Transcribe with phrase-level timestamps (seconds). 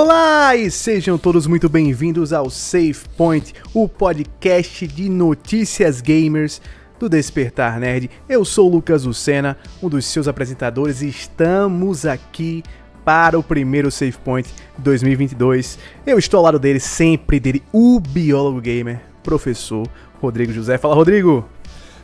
[0.00, 6.62] Olá e sejam todos muito bem-vindos ao Save Point, o podcast de notícias gamers
[7.00, 8.08] do Despertar Nerd.
[8.28, 12.62] Eu sou o Lucas Lucena, um dos seus apresentadores, e estamos aqui
[13.04, 14.48] para o primeiro Save Point
[14.78, 15.80] 2022.
[16.06, 19.84] Eu estou ao lado dele, sempre dele, o biólogo gamer, professor
[20.20, 20.78] Rodrigo José.
[20.78, 21.44] Fala, Rodrigo!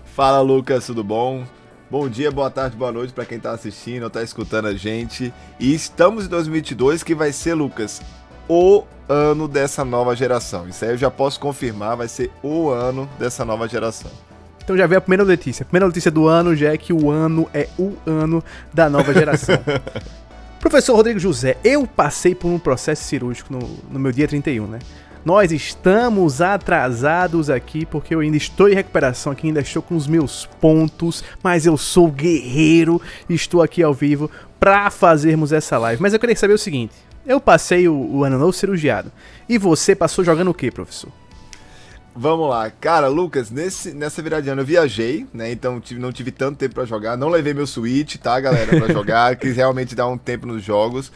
[0.04, 1.44] Fala, Lucas, tudo bom?
[1.90, 5.32] Bom dia, boa tarde, boa noite para quem tá assistindo ou tá escutando a gente.
[5.60, 8.00] E estamos em 2022 que vai ser, Lucas,
[8.48, 10.66] o ano dessa nova geração.
[10.66, 14.10] Isso aí eu já posso confirmar, vai ser o ano dessa nova geração.
[14.62, 15.62] Então já veio a primeira notícia.
[15.62, 19.12] A primeira notícia do ano já é que o ano é o ano da nova
[19.12, 19.58] geração.
[20.58, 23.58] Professor Rodrigo José, eu passei por um processo cirúrgico no,
[23.90, 24.78] no meu dia 31, né?
[25.24, 30.06] Nós estamos atrasados aqui porque eu ainda estou em recuperação aqui, ainda estou com os
[30.06, 36.02] meus pontos, mas eu sou guerreiro e estou aqui ao vivo para fazermos essa live.
[36.02, 36.94] Mas eu queria saber o seguinte:
[37.26, 39.10] eu passei o, o ano novo cirurgiado
[39.48, 41.10] e você passou jogando o que, professor?
[42.14, 45.50] Vamos lá, cara, Lucas, nesse, nessa virada de ano eu viajei, né?
[45.50, 47.16] Então tive, não tive tanto tempo para jogar.
[47.16, 49.34] Não levei meu Switch, tá, galera, para jogar.
[49.36, 51.10] Quis realmente dar um tempo nos jogos.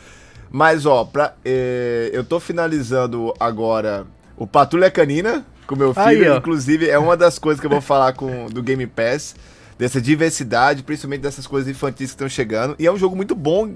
[0.50, 6.32] Mas, ó, pra, eh, eu tô finalizando agora o Patrulha Canina com meu filho.
[6.32, 9.36] Aí, Inclusive, é uma das coisas que eu vou falar com do Game Pass.
[9.78, 12.74] Dessa diversidade, principalmente dessas coisas infantis que estão chegando.
[12.80, 13.74] E é um jogo muito bom.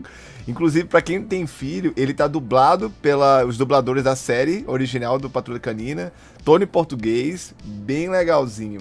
[0.48, 5.60] Inclusive, para quem tem filho, ele tá dublado pelos dubladores da série original do Patrulha
[5.60, 6.12] Canina.
[6.44, 8.80] Tony Português, bem legalzinho.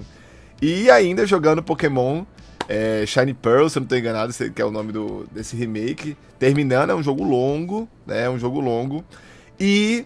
[0.59, 2.23] E ainda jogando Pokémon
[2.67, 6.17] é, Shiny Pearl, se eu não estou enganado, que é o nome do, desse remake.
[6.39, 8.25] Terminando, é um jogo longo, né?
[8.25, 9.03] É um jogo longo.
[9.59, 10.05] E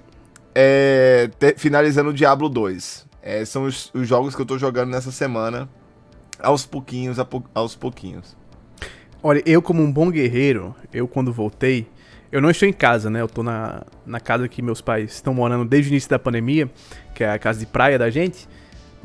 [0.54, 3.06] é, te, finalizando o Diablo 2.
[3.22, 5.68] É, são os, os, jogos que eu estou jogando nessa semana,
[6.40, 7.18] aos pouquinhos,
[7.54, 8.38] aos pouquinhos.
[9.22, 11.88] Olha, eu como um bom guerreiro, eu quando voltei,
[12.32, 13.22] eu não estou em casa, né?
[13.22, 16.70] Eu estou na, na casa que meus pais estão morando desde o início da pandemia,
[17.16, 18.48] que é a casa de praia da gente.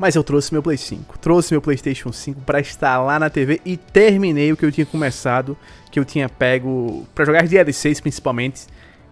[0.01, 3.77] Mas eu trouxe meu Play 5, trouxe meu PlayStation 5 para instalar na TV e
[3.77, 5.55] terminei o que eu tinha começado,
[5.91, 8.63] que eu tinha pego para jogar DLCs principalmente,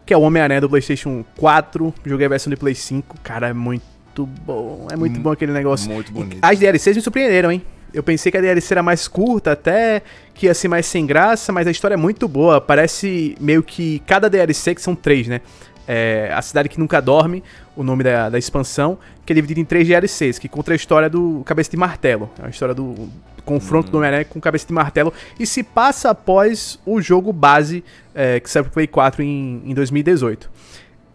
[0.03, 1.94] que é o Homem-Aranha do PlayStation 4.
[2.03, 5.51] Joguei a versão de Play 5, cara, é muito bom, é muito M bom aquele
[5.51, 5.91] negócio.
[5.91, 6.38] Muito bonito.
[6.38, 7.61] E as DLCs me surpreenderam, hein?
[7.94, 10.01] Eu pensei que a DLC era mais curta, até
[10.33, 12.59] que ia ser mais sem graça, mas a história é muito boa.
[12.59, 15.41] Parece meio que cada DLC, que são três, né?
[15.91, 17.44] É, a Cidade que Nunca Dorme,
[17.75, 21.09] o nome da, da expansão, que é dividido em três DLCs, que conta a história
[21.09, 22.29] do Cabeça de Martelo.
[22.39, 23.91] É a história do, do confronto uhum.
[23.94, 25.11] do Homem-Aranha com Cabeça de Martelo.
[25.39, 27.83] E se passa após o jogo base
[28.13, 30.47] é, que saiu pro Play 4 em, em 2018.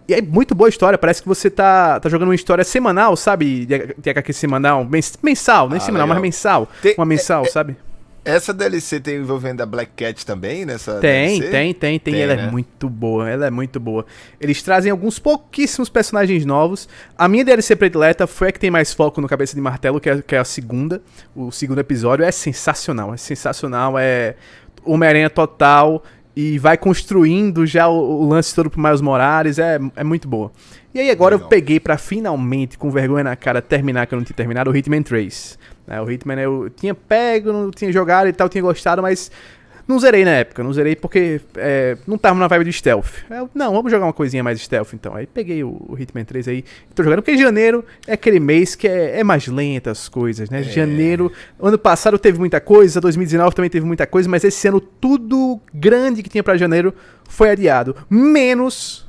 [0.09, 3.17] E é muito boa a história, parece que você tá, tá jogando uma história semanal,
[3.17, 3.65] sabe?
[3.65, 4.85] De, de HQ semanal,
[5.23, 6.09] mensal, nem ah, semanal, legal.
[6.09, 6.69] mas mensal.
[6.83, 7.77] Tem, uma mensal, é, é sabe?
[8.25, 11.51] Essa DLC tem envolvendo a Black Cat também nessa Tem, DLC?
[11.51, 12.21] tem, tem, tem.
[12.21, 12.47] Ela é né?
[12.47, 14.07] é muito boa, ela é muito boa.
[14.41, 16.89] Eles trazem alguns pouquíssimos personagens novos.
[17.19, 20.09] A minha DLC predileta foi a que tem mais foco no Cabeça de Martelo, que
[20.09, 21.03] é, que é a segunda.
[21.37, 23.99] O segundo episódio é sensacional, é sensacional.
[23.99, 24.37] É
[24.85, 26.03] Homem-Aranha total
[26.37, 29.59] e vai construindo já o, o, lance todo pro Miles Morales.
[29.59, 30.51] É, é muito boa.
[30.93, 31.47] E aí agora Legal.
[31.47, 34.77] eu peguei para finalmente, com vergonha na cara, terminar, que eu não tinha terminado, o
[34.77, 35.59] Hitman 3.
[35.87, 36.01] Né?
[36.01, 39.31] O Hitman eu tinha pego, não tinha jogado e tal, tinha gostado, mas
[39.87, 43.25] não zerei na época, não zerei porque é, não tava na vibe de stealth.
[43.31, 45.15] Eu, não, vamos jogar uma coisinha mais stealth então.
[45.15, 46.65] Aí peguei o, o Hitman 3 aí,
[46.95, 50.61] tô jogando, porque janeiro é aquele mês que é, é mais lento as coisas, né?
[50.61, 50.63] É.
[50.63, 51.31] Janeiro,
[51.61, 56.23] ano passado teve muita coisa, 2019 também teve muita coisa, mas esse ano tudo grande
[56.23, 56.95] que tinha para janeiro
[57.29, 57.95] foi adiado.
[58.09, 59.05] Menos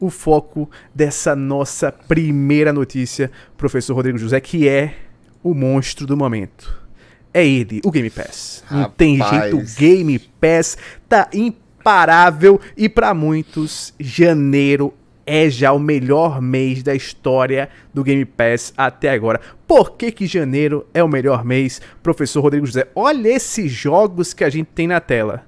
[0.00, 4.94] o foco dessa nossa primeira notícia, professor Rodrigo José, que é
[5.42, 6.87] o monstro do momento.
[7.32, 8.64] É ele, o Game Pass.
[8.66, 8.82] Rapaz.
[8.82, 10.76] Não tem jeito, o Game Pass
[11.08, 14.94] tá imparável e para muitos, janeiro
[15.30, 19.38] é já o melhor mês da história do Game Pass até agora.
[19.66, 22.88] Por que que janeiro é o melhor mês, professor Rodrigo José?
[22.94, 25.44] Olha esses jogos que a gente tem na tela.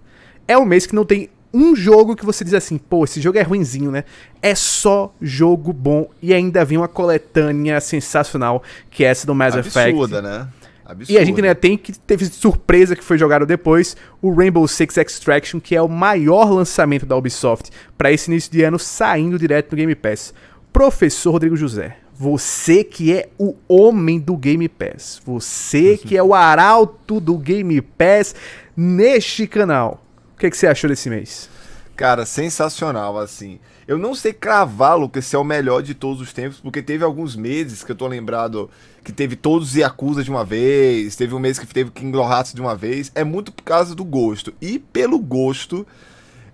[0.47, 3.39] É um mês que não tem um jogo que você diz assim, pô, esse jogo
[3.39, 4.05] é ruinzinho, né?
[4.43, 9.57] É só jogo bom e ainda vem uma coletânea sensacional que é essa do Mass
[9.57, 9.99] Absurda, Effect.
[9.99, 10.49] Absurda, né?
[10.91, 11.13] Absurda.
[11.13, 14.97] E a gente ainda tem que teve surpresa que foi jogado depois, o Rainbow Six
[14.97, 19.73] Extraction, que é o maior lançamento da Ubisoft para esse início de ano, saindo direto
[19.73, 20.35] no Game Pass.
[20.73, 26.35] Professor Rodrigo José, você que é o homem do Game Pass, você que é o
[26.35, 28.35] arauto do Game Pass
[28.77, 30.05] neste canal
[30.41, 31.49] que, que você achou desse mês?
[31.95, 33.61] Cara, sensacional, assim.
[33.91, 37.03] Eu não sei cravar, Lucas, se é o melhor de todos os tempos, porque teve
[37.03, 38.71] alguns meses que eu tô lembrado
[39.03, 42.55] que teve todos os Yakuza de uma vez, teve um mês que teve Kingdom Hearts
[42.55, 43.11] de uma vez.
[43.17, 44.55] É muito por causa do gosto.
[44.61, 45.85] E pelo gosto,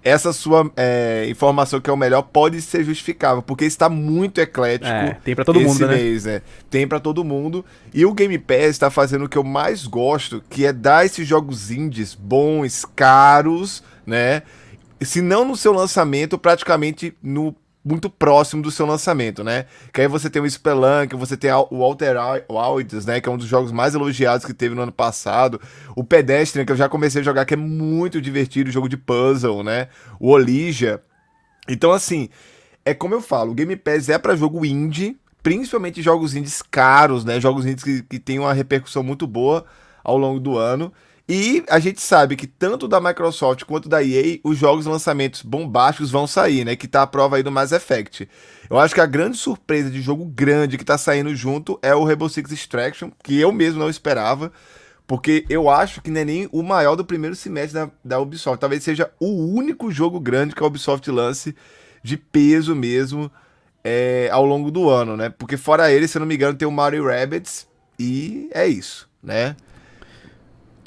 [0.03, 4.91] essa sua é, informação que é o melhor pode ser justificável, porque está muito eclético.
[4.91, 5.95] É, tem para todo mundo, né?
[5.95, 6.41] mês, né?
[6.71, 7.63] Tem para todo mundo.
[7.93, 11.29] E o Game Pass está fazendo o que eu mais gosto, que é dar esses
[11.29, 14.43] jogos indies bons, caros, né?
[15.03, 17.55] Se não no seu lançamento, praticamente no
[17.87, 19.67] muito próximo do seu lançamento, né?
[19.93, 22.17] Que aí você tem o Spelunk, você tem o Alter
[22.51, 23.21] Wilds, né?
[23.21, 25.61] Que é um dos jogos mais elogiados que teve no ano passado.
[25.95, 29.63] O Pedestrian, que eu já comecei a jogar, que é muito divertido, jogo de puzzle,
[29.63, 29.87] né?
[30.19, 31.01] O Olija.
[31.69, 32.29] Então, assim,
[32.85, 37.25] é como eu falo, o Game Pass é para jogo indie, principalmente jogos indies caros,
[37.25, 37.41] né?
[37.41, 39.65] Jogos indies que, que têm uma repercussão muito boa
[40.03, 40.93] ao longo do ano.
[41.29, 46.11] E a gente sabe que tanto da Microsoft quanto da EA, os jogos lançamentos bombásticos
[46.11, 46.77] vão sair, né?
[46.77, 48.29] Que tá a prova aí do Mass Effect.
[48.71, 52.05] Eu acho que a grande surpresa de jogo grande que tá saindo junto é o
[52.05, 54.53] Rainbow Six Extraction, que eu mesmo não esperava.
[55.05, 58.61] Porque eu acho que não é nem o maior do primeiro semestre da, da Ubisoft.
[58.61, 61.57] Talvez seja o único jogo grande que a Ubisoft lance
[62.05, 63.31] de peso mesmo
[63.83, 65.29] é, ao longo do ano, né?
[65.29, 67.67] Porque fora ele, se eu não me engano, tem o Mario Rabbids
[67.99, 69.57] e é isso, né?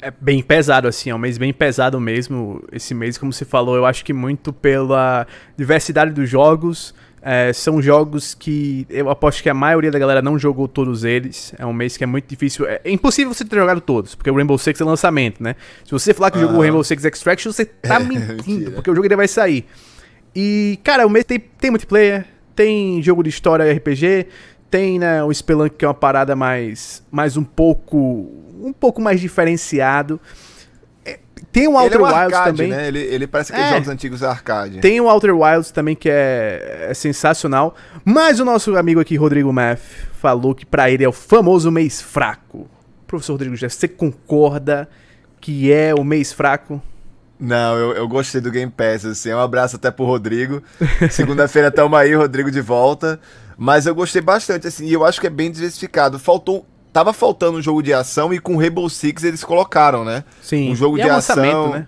[0.02, 2.62] É bem pesado, assim, é um mês bem pesado mesmo.
[2.72, 5.26] Esse mês, como você falou, eu acho que muito pela
[5.56, 6.94] diversidade dos jogos.
[7.22, 11.52] É, são jogos que eu aposto que a maioria da galera não jogou todos eles.
[11.58, 12.66] É um mês que é muito difícil.
[12.66, 15.54] É, é impossível você ter jogado todos, porque o Rainbow Six é lançamento, né?
[15.84, 16.42] Se você falar que ah.
[16.42, 19.66] jogou Rainbow Six Extraction, você tá mentindo, porque o jogo ainda vai sair.
[20.34, 22.24] E, cara, o mês tem, tem multiplayer,
[22.56, 24.26] tem jogo de história RPG,
[24.70, 27.96] tem, né, o Spelunk que é uma parada mais, mais um pouco
[28.62, 30.20] um pouco mais diferenciado.
[31.04, 31.18] É,
[31.50, 32.70] tem o Outer ele é um Wilds arcade, também.
[32.70, 32.88] Né?
[32.88, 33.74] Ele, ele parece aqueles é.
[33.74, 34.80] jogos antigos arcade.
[34.80, 37.74] Tem o Outer Wilds também, que é, é sensacional.
[38.04, 39.80] Mas o nosso amigo aqui, Rodrigo Math,
[40.12, 42.68] falou que para ele é o famoso mês fraco.
[43.06, 44.88] Professor Rodrigo Jeff, você concorda
[45.40, 46.80] que é o mês fraco?
[47.40, 49.32] Não, eu, eu gostei do Game Pass, assim.
[49.32, 50.62] Um abraço até pro Rodrigo.
[51.10, 53.18] Segunda-feira tamo aí, Rodrigo de volta.
[53.62, 56.18] Mas eu gostei bastante, assim, e eu acho que é bem diversificado.
[56.18, 60.24] Faltou tava faltando um jogo de ação e com Rainbow Six eles colocaram, né?
[60.40, 60.70] Sim.
[60.70, 61.86] Um jogo e de é um ação, né?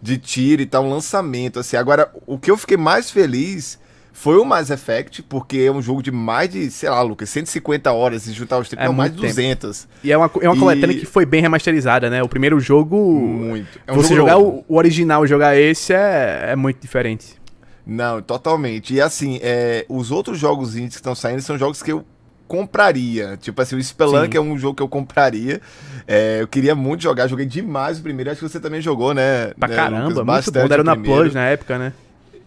[0.00, 1.76] de tiro e tal, um lançamento, assim.
[1.76, 3.76] Agora, o que eu fiquei mais feliz
[4.12, 7.92] foi o Mass Effect, porque é um jogo de mais de, sei lá, Lucas, 150
[7.92, 9.88] horas, se juntar os tempos, é não, mais de 200.
[10.04, 10.60] E é uma, é uma e...
[10.60, 12.22] coletânea que foi bem remasterizada, né?
[12.22, 12.96] O primeiro jogo...
[12.96, 13.80] Muito.
[13.84, 17.39] É um você jogar o, o, original e jogar esse é, é muito diferente.
[17.86, 18.94] Não, totalmente.
[18.94, 22.04] E assim, é, os outros jogos indies que estão saindo são jogos que eu
[22.46, 23.38] compraria.
[23.40, 24.38] Tipo assim, o Spelunk Sim.
[24.38, 25.60] é um jogo que eu compraria.
[26.06, 28.30] É, eu queria muito jogar, joguei demais o primeiro.
[28.30, 29.52] Acho que você também jogou, né?
[29.58, 30.74] Pra né, caramba, Lucas, muito bom.
[30.74, 31.92] Era na Plus na época, né?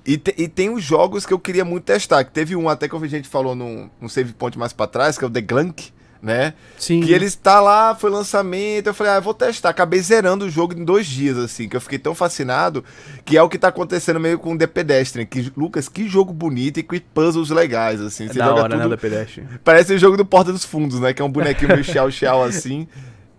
[0.05, 2.23] E, te, e, tem os jogos que eu queria muito testar.
[2.25, 5.17] Que teve um até que a gente falou num, num save point mais pra trás,
[5.17, 6.53] que é o The Glunk né?
[6.77, 7.01] Sim.
[7.01, 8.87] Que ele está lá, foi lançamento.
[8.87, 9.69] Eu falei, ah, eu vou testar.
[9.69, 12.81] Acabei zerando o jogo em dois dias, assim, que eu fiquei tão fascinado.
[13.25, 15.25] Que é o que tá acontecendo meio com The Pedestrian.
[15.25, 18.29] Que, Lucas, que jogo bonito e com puzzles legais, assim.
[18.29, 18.91] Você é joga hora, né, tudo...
[18.91, 19.45] né, The Pedestrian.
[19.65, 21.13] Parece o jogo do Porta dos Fundos, né?
[21.13, 22.87] Que é um bonequinho meio xiao-xiao, assim.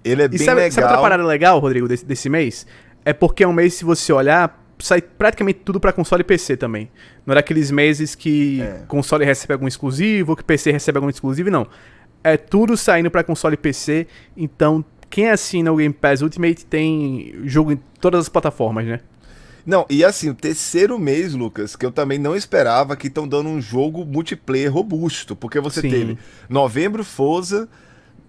[0.05, 0.73] Ele é e bem sabe, legal.
[0.73, 2.67] Sabe outra parada legal, Rodrigo, desse, desse mês?
[3.03, 6.59] É porque é um mês, se você olhar, sai praticamente tudo para console e PC
[6.59, 6.91] também.
[7.25, 8.83] Não era aqueles meses que é.
[8.87, 11.67] console recebe algum exclusivo, que PC recebe algum exclusivo, não
[12.25, 17.35] é tudo saindo para console e PC, então quem assina o Game Pass Ultimate tem
[17.45, 19.01] jogo em todas as plataformas, né?
[19.67, 23.49] Não, e assim, o terceiro mês, Lucas, que eu também não esperava que estão dando
[23.49, 25.91] um jogo multiplayer robusto, porque você Sim.
[25.91, 26.19] teve
[26.51, 27.69] novembro Forza,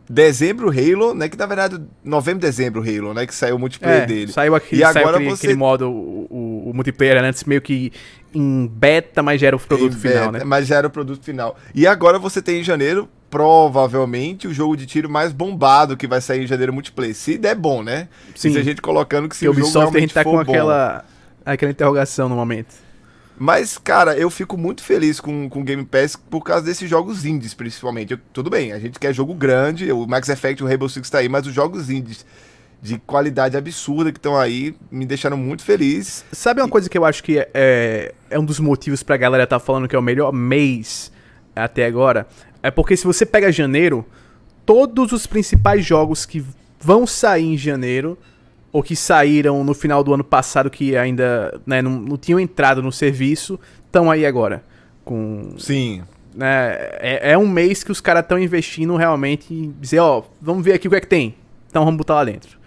[0.10, 4.06] dezembro Halo, né, que na verdade novembro dezembro Halo, né, que saiu o multiplayer é,
[4.06, 4.32] dele.
[4.32, 5.48] Saiu aquele, e saiu agora aquele, você...
[5.48, 7.92] aquele modo o, o, o multiplayer né, antes meio que
[8.34, 10.44] em beta, mas já era o produto em final, beta, né?
[10.46, 11.58] Mas já era o produto final.
[11.74, 16.22] E agora você tem em janeiro provavelmente o jogo de tiro mais bombado que vai
[16.22, 17.14] sair em janeiro multiplayer.
[17.14, 18.08] Se der bom, né?
[18.34, 18.54] Sim.
[18.54, 21.04] Se a gente colocando que se o Ubisoft jogo realmente a gente tá com aquela,
[21.46, 22.74] aquela interrogação no momento.
[23.38, 27.54] Mas, cara, eu fico muito feliz com o Game Pass por causa desses jogos indies,
[27.54, 28.14] principalmente.
[28.14, 31.18] Eu, tudo bem, a gente quer jogo grande, o Max Effect, o Rainbow Six tá
[31.18, 32.26] aí, mas os jogos indies
[32.82, 36.24] de qualidade absurda que estão aí me deixaram muito feliz.
[36.32, 36.72] Sabe uma e...
[36.72, 39.90] coisa que eu acho que é, é, é um dos motivos pra galera tá falando
[39.90, 41.12] que é o melhor mês
[41.54, 42.26] até agora?
[42.66, 44.04] É porque se você pega janeiro,
[44.66, 46.44] todos os principais jogos que
[46.80, 48.18] vão sair em janeiro,
[48.72, 52.82] ou que saíram no final do ano passado, que ainda né, não, não tinham entrado
[52.82, 54.64] no serviço, estão aí agora.
[55.04, 56.02] Com, Sim.
[56.34, 60.66] Né, é, é um mês que os caras estão investindo realmente em dizer, ó, vamos
[60.66, 61.36] ver aqui o que é que tem.
[61.70, 62.58] Então vamos botar lá dentro.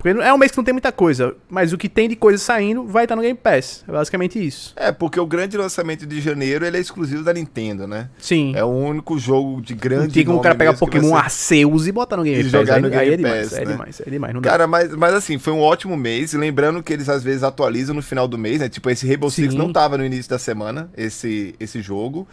[0.00, 2.38] Porque é um mês que não tem muita coisa, mas o que tem de coisa
[2.38, 3.84] saindo vai estar no Game Pass.
[3.86, 4.72] É basicamente isso.
[4.74, 8.08] É, porque o grande lançamento de janeiro ele é exclusivo da Nintendo, né?
[8.18, 8.54] Sim.
[8.56, 10.06] É o único jogo de grande.
[10.06, 12.50] Não tem como o cara pegar Pokémon Arceus e botar no Game e Pass.
[12.50, 13.50] jogar no aí, Game aí é Pass.
[13.50, 13.60] Demais, né?
[13.60, 14.34] É demais, é demais.
[14.34, 16.32] Não cara, mas, mas assim, foi um ótimo mês.
[16.32, 18.70] Lembrando que eles às vezes atualizam no final do mês, né?
[18.70, 19.58] Tipo, esse Rainbow Six Sim.
[19.58, 22.26] não tava no início da semana, esse, esse jogo.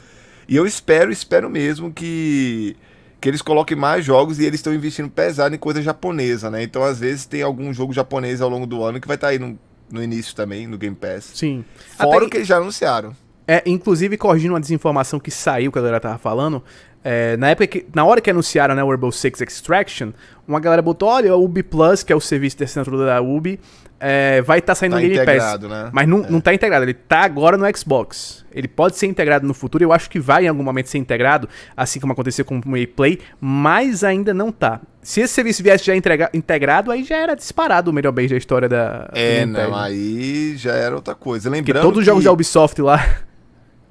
[0.48, 2.78] E eu espero, espero mesmo que
[3.20, 6.64] que eles coloquem mais jogos e eles estão investindo pesado em coisa japonesa, né?
[6.64, 9.40] Então, às vezes, tem algum jogo japonês ao longo do ano que vai estar aí
[9.40, 9.58] no,
[9.92, 11.32] no início também, no Game Pass.
[11.34, 11.66] Sim.
[11.98, 13.16] Fora Até- o que eles já anunciaram.
[13.48, 16.62] É, inclusive, corrigindo uma desinformação que saiu, que a galera tava falando,
[17.02, 20.12] é, na época que, na hora que anunciaram né, o Rainbow Six Extraction,
[20.46, 23.58] uma galera botou, olha, o Ubi Plus, que é o serviço de assinatura da Ubi,
[24.00, 25.60] é, vai estar saindo Tá no Game Pass.
[25.62, 25.90] né?
[25.92, 28.46] Mas não, não tá integrado, ele tá agora no Xbox.
[28.52, 31.48] Ele pode ser integrado no futuro, eu acho que vai em algum momento ser integrado,
[31.76, 34.80] assim como aconteceu com o EA Play, mas ainda não tá.
[35.02, 38.38] Se esse serviço viesse já entrega- integrado, aí já era disparado o melhor beijo da
[38.38, 41.50] história da É, não, aí já era outra coisa.
[41.50, 43.00] Porque Lembrando todos os jogos da Ubisoft lá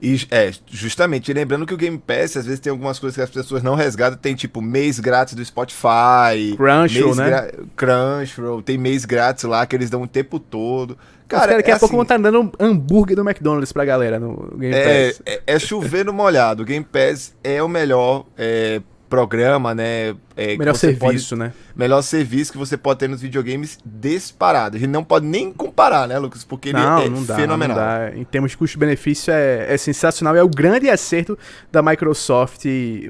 [0.00, 3.22] E, é, justamente, e lembrando que o Game Pass, às vezes, tem algumas coisas que
[3.22, 4.18] as pessoas não resgatam.
[4.18, 6.54] Tem, tipo, mês grátis do Spotify.
[6.56, 7.28] Crunchyroll, né?
[7.28, 10.98] gra- Crunchyroll, tem mês grátis lá que eles dão o tempo todo.
[11.26, 14.20] Cara, Cara, daqui é a pouco assim, vão estar dando hambúrguer do McDonald's pra galera
[14.20, 15.22] no Game é, Pass.
[15.26, 16.62] é, é chover no molhado.
[16.62, 20.14] O Game Pass é o melhor é, programa, né?
[20.36, 21.46] é, Melhor serviço, né?
[21.54, 24.76] pode- melhor serviço que você pode ter nos videogames disparado.
[24.76, 26.44] A gente não pode nem comparar, né, Lucas?
[26.44, 27.76] Porque Não, ele é não dá, fenomenal.
[27.76, 28.16] não dá.
[28.16, 30.34] Em termos de custo-benefício é, é sensacional.
[30.36, 31.38] É o grande acerto
[31.70, 32.64] da Microsoft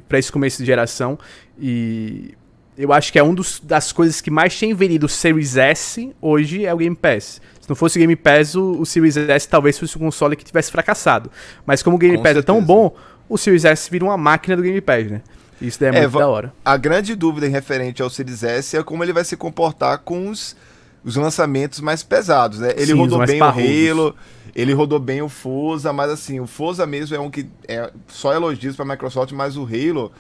[0.09, 1.19] para esse começo de geração.
[1.59, 2.35] E
[2.77, 6.65] eu acho que é uma das coisas que mais tem vendido o Series S hoje
[6.67, 7.41] é o Game Pass.
[7.61, 10.45] Se não fosse o Game Pass, o, o Series S talvez fosse um console que
[10.45, 11.31] tivesse fracassado.
[11.65, 12.67] Mas como o Game Com Pass é tão certeza.
[12.67, 12.95] bom,
[13.29, 15.23] o Series S vira uma máquina do Game Pass, né?
[15.61, 16.53] Isso daí é, É, muito da hora.
[16.65, 20.29] A grande dúvida em referente ao Series S é como ele vai se comportar com
[20.29, 20.57] os,
[21.05, 22.73] os lançamentos mais pesados, né?
[22.77, 23.69] Ele Sim, rodou bem parrudos.
[23.69, 24.17] o Halo,
[24.55, 28.33] ele rodou bem o Forza, mas assim, o Forza mesmo é um que é só
[28.33, 30.13] elogios para a Microsoft, mas o Halo,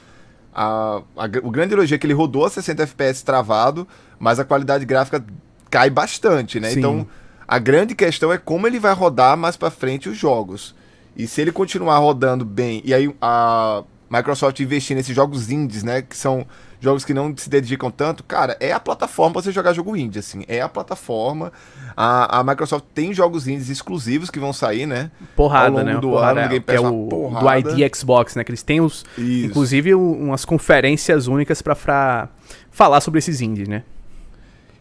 [0.54, 3.86] a, a o grande elogio é que ele rodou a 60 FPS travado,
[4.18, 5.24] mas a qualidade gráfica
[5.70, 6.70] cai bastante, né?
[6.70, 6.78] Sim.
[6.78, 7.06] Então,
[7.46, 10.74] a grande questão é como ele vai rodar mais para frente os jogos.
[11.16, 16.00] E se ele continuar rodando bem, e aí a Microsoft investir nesses jogos indies, né,
[16.02, 16.46] que são
[16.78, 20.18] jogos que não se dedicam tanto, cara, é a plataforma pra você jogar jogo indie,
[20.20, 21.52] assim, é a plataforma.
[21.96, 25.10] A, a Microsoft tem jogos indies exclusivos que vão sair, né?
[25.34, 25.94] Porrada, ao longo né?
[25.94, 27.70] do Porrada, ano, no Game que é o uma do porrada.
[27.80, 28.44] ID Xbox, né?
[28.44, 29.46] Que eles têm os, Isso.
[29.46, 32.28] inclusive um- umas conferências únicas pra, pra
[32.70, 33.82] falar sobre esses indies, né?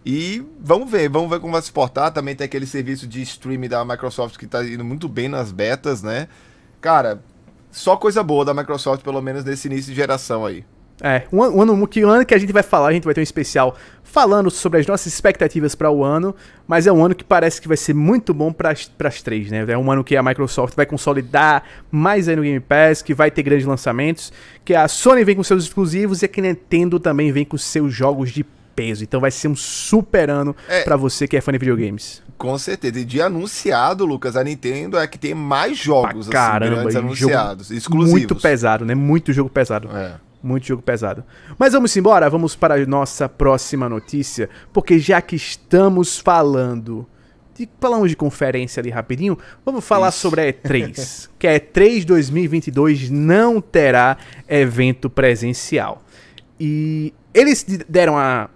[0.05, 2.11] E vamos ver, vamos ver como vai se portar.
[2.11, 6.03] Também tem aquele serviço de streaming da Microsoft que tá indo muito bem nas betas,
[6.03, 6.27] né?
[6.79, 7.19] Cara,
[7.75, 10.63] só coisa boa da Microsoft, pelo menos nesse início de geração aí.
[11.01, 13.19] É, um, ano- que o ano que a gente vai falar, a gente vai ter
[13.19, 16.33] um especial falando sobre as nossas expectativas para o ano,
[16.65, 19.65] mas é um ano que parece que vai ser muito bom para as três, né?
[19.67, 23.29] É um ano que a Microsoft vai consolidar mais aí no Game Pass, que vai
[23.29, 24.31] ter grandes lançamentos,
[24.63, 27.93] que a Sony vem com seus exclusivos e que a Nintendo também vem com seus
[27.93, 29.03] jogos de peso.
[29.03, 30.83] Então vai ser um super ano É.
[30.83, 32.23] pra você que é fã de videogames.
[32.37, 32.99] Com certeza.
[32.99, 37.71] E de anunciado, Lucas, a Nintendo é que tem mais jogos Pra caramba, assim, anunciados,
[37.71, 38.11] exclusivos.
[38.11, 38.93] Muito pesado, né?
[38.93, 39.89] Muito jogo pesado.
[39.95, 40.15] É.
[40.43, 41.23] Muito jogo pesado.
[41.57, 47.07] Mas vamos embora, vamos para a nossa próxima notícia, porque já que estamos falando
[47.57, 50.19] de falamos de conferência ali rapidinho, vamos falar Isso.
[50.19, 56.03] sobre a E3, que a E3 2022 não terá evento presencial.
[56.59, 58.49] E eles deram a,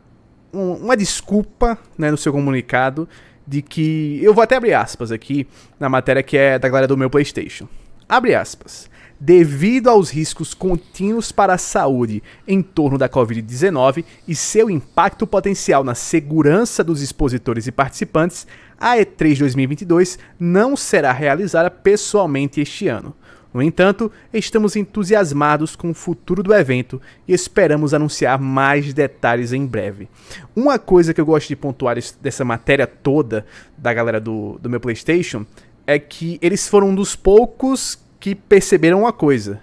[0.53, 3.07] um- uma desculpa né, no seu comunicado
[3.49, 4.19] de que.
[4.21, 5.47] Eu vou até abrir aspas aqui
[5.79, 7.67] na matéria que é da galera do meu PlayStation.
[8.07, 8.89] Abre aspas.
[9.19, 15.83] Devido aos riscos contínuos para a saúde em torno da Covid-19 e seu impacto potencial
[15.83, 18.47] na segurança dos expositores e participantes,
[18.79, 23.13] a E3 2022 não será realizada pessoalmente este ano.
[23.53, 29.65] No entanto, estamos entusiasmados com o futuro do evento e esperamos anunciar mais detalhes em
[29.65, 30.07] breve.
[30.55, 33.45] Uma coisa que eu gosto de pontuar es- dessa matéria toda
[33.77, 35.45] da galera do, do meu PlayStation
[35.87, 39.59] é que eles foram um dos poucos que perceberam uma coisa.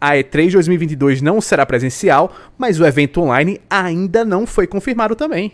[0.00, 5.52] A E3 2022 não será presencial, mas o evento online ainda não foi confirmado também.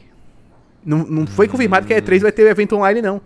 [0.85, 3.21] Não, não foi confirmado que a E3 vai ter evento online, não.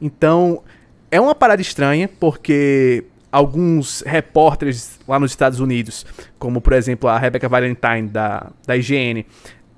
[0.00, 0.62] Então,
[1.10, 6.04] é uma parada estranha, porque alguns repórteres lá nos Estados Unidos,
[6.38, 9.24] como por exemplo a Rebecca Valentine da, da IGN,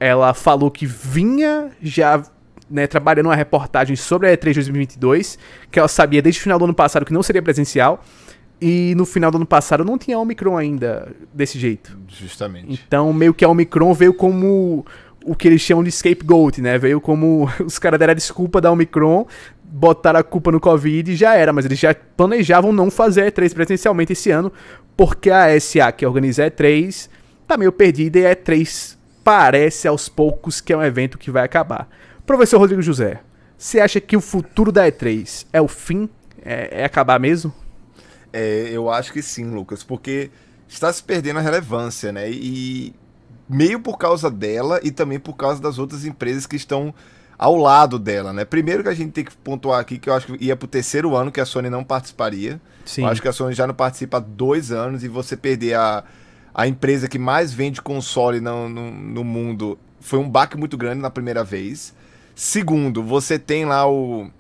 [0.01, 2.23] ela falou que vinha já
[2.69, 5.39] né, trabalhando uma reportagem sobre a E3 2022,
[5.71, 8.03] que ela sabia desde o final do ano passado que não seria presencial,
[8.61, 11.99] e no final do ano passado não tinha Omicron ainda desse jeito.
[12.09, 12.81] Justamente.
[12.87, 14.87] Então, meio que a Omicron veio como
[15.25, 16.79] o que eles chamam de scapegoat, né?
[16.79, 19.27] Veio como os caras deram a desculpa da Omicron,
[19.73, 23.55] botaram a culpa no Covid e já era, mas eles já planejavam não fazer E3
[23.55, 24.53] presencialmente esse ano,
[24.95, 27.09] porque a SA que organiza a E3
[27.47, 31.43] tá meio perdida e a E3 parece aos poucos que é um evento que vai
[31.43, 31.89] acabar.
[32.27, 33.21] Professor Rodrigo José,
[33.57, 36.09] você acha que o futuro da E3 é o fim?
[36.45, 37.55] É, é acabar mesmo?
[38.31, 40.31] É, eu acho que sim, Lucas, porque
[40.69, 42.31] está se perdendo a relevância, né?
[42.31, 42.95] E
[43.49, 46.95] meio por causa dela e também por causa das outras empresas que estão
[47.43, 48.45] ao lado dela, né?
[48.45, 51.17] Primeiro que a gente tem que pontuar aqui que eu acho que ia pro terceiro
[51.17, 52.61] ano que a Sony não participaria.
[52.85, 53.03] Sim.
[53.03, 56.05] Eu acho que a Sony já não participa há dois anos e você perder a,
[56.55, 61.03] a empresa que mais vende console no, no, no mundo foi um baque muito grande
[61.03, 61.93] na primeira vez.
[62.33, 64.31] Segundo, você tem lá o,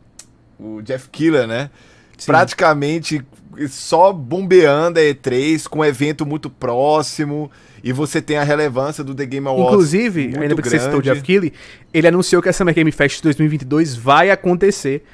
[0.56, 1.70] o Jeff Killer, né?
[2.16, 2.26] Sim.
[2.26, 3.20] Praticamente
[3.68, 7.50] só bombeando a E3 com um evento muito próximo
[7.82, 9.72] e você tem a relevância do The Game Awards.
[9.72, 11.52] Inclusive, ainda porque você citou o Jeff Keighley,
[11.92, 15.04] ele anunciou que a Summer Game Fest 2022 vai acontecer.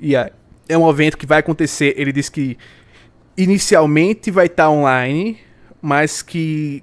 [0.00, 0.32] E é,
[0.68, 1.94] é um evento que vai acontecer.
[1.96, 2.56] Ele disse que
[3.36, 5.38] inicialmente vai estar online,
[5.82, 6.82] mas que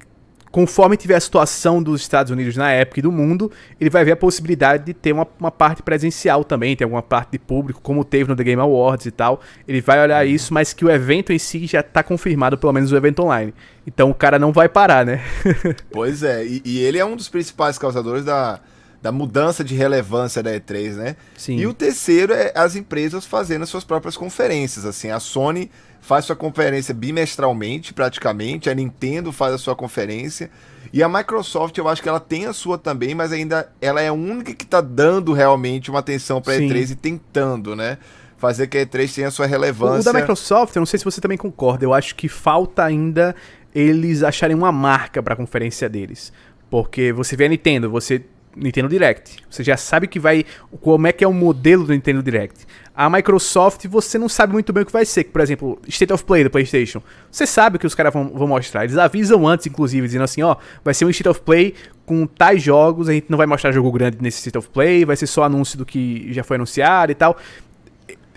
[0.51, 4.11] conforme tiver a situação dos Estados Unidos na época e do mundo, ele vai ver
[4.11, 8.03] a possibilidade de ter uma, uma parte presencial também, ter alguma parte de público, como
[8.03, 9.41] teve no The Game Awards e tal.
[9.67, 10.31] Ele vai olhar uhum.
[10.31, 13.53] isso, mas que o evento em si já está confirmado, pelo menos o evento online.
[13.87, 15.21] Então o cara não vai parar, né?
[15.89, 18.59] pois é, e, e, ele é um dos principais causadores da,
[19.01, 21.15] da mudança de relevância da E3, né?
[21.35, 21.57] Sim.
[21.57, 24.85] E o terceiro é as empresas fazendo as suas próprias conferências.
[24.85, 30.51] Assim, a Sony faz sua conferência bimestralmente, praticamente, a Nintendo faz a sua conferência.
[30.93, 34.09] E a Microsoft, eu acho que ela tem a sua também, mas ainda ela é
[34.09, 37.97] a única que está dando realmente uma atenção para a E3 e tentando, né?
[38.37, 40.09] Fazer que a E3 tenha a sua relevância.
[40.09, 43.35] O da Microsoft, eu não sei se você também concorda, eu acho que falta ainda
[43.73, 46.33] eles acharem uma marca para a conferência deles.
[46.69, 48.23] Porque você vê a Nintendo, você
[48.55, 49.37] Nintendo Direct.
[49.49, 50.45] Você já sabe que vai
[50.81, 52.65] como é que é o modelo do Nintendo Direct.
[52.93, 55.25] A Microsoft, você não sabe muito bem o que vai ser.
[55.25, 57.01] Por exemplo, State of Play do PlayStation.
[57.31, 58.83] Você sabe o que os caras vão, vão, mostrar.
[58.83, 61.73] Eles avisam antes, inclusive, dizendo assim: ó, vai ser um State of Play
[62.05, 63.07] com tais jogos.
[63.07, 65.05] A gente não vai mostrar jogo grande nesse State of Play.
[65.05, 67.37] Vai ser só anúncio do que já foi anunciado e tal.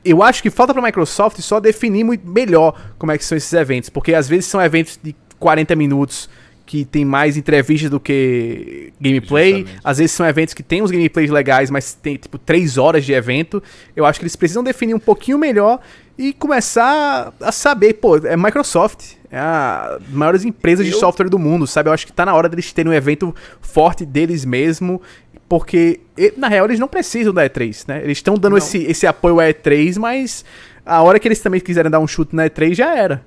[0.05, 3.37] Eu acho que falta para a Microsoft só definir muito melhor como é que são
[3.37, 6.29] esses eventos, porque às vezes são eventos de 40 minutos
[6.66, 9.59] que tem mais entrevistas do que gameplay.
[9.59, 9.81] Justamente.
[9.85, 13.12] Às vezes são eventos que tem uns gameplays legais, mas tem tipo 3 horas de
[13.12, 13.62] evento.
[13.94, 15.81] Eu acho que eles precisam definir um pouquinho melhor
[16.16, 20.92] e começar a saber, pô, é Microsoft, é a maiores empresas Eu...
[20.92, 21.88] de software do mundo, sabe?
[21.88, 25.03] Eu acho que tá na hora deles terem um evento forte deles mesmo,
[25.48, 26.00] porque
[26.37, 28.00] na real eles não precisam da E3, né?
[28.03, 30.44] Eles estão dando esse, esse apoio à E3, mas
[30.87, 33.24] a hora que eles também quiserem dar um chute na E3 já era.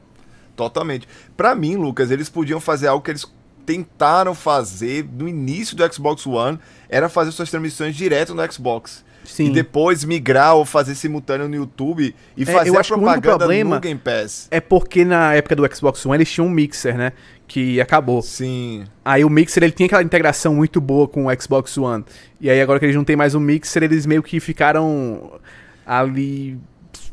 [0.58, 1.08] Totalmente.
[1.38, 3.26] Para mim, Lucas, eles podiam fazer algo que eles
[3.66, 6.58] tentaram fazer no início do Xbox One,
[6.90, 9.06] era fazer suas transmissões direto no Xbox.
[9.24, 9.48] Sim.
[9.48, 13.46] E depois migrar ou fazer simultâneo no YouTube e é, fazer eu acho a propaganda
[13.46, 14.48] que o no Game Pass.
[14.50, 17.12] É porque na época do Xbox One eles tinham um mixer, né?
[17.46, 18.22] Que acabou.
[18.22, 18.86] Sim.
[19.04, 22.06] Aí o mixer ele tinha aquela integração muito boa com o Xbox One.
[22.40, 25.40] E aí agora que eles não tem mais o um mixer, eles meio que ficaram
[25.86, 26.58] ali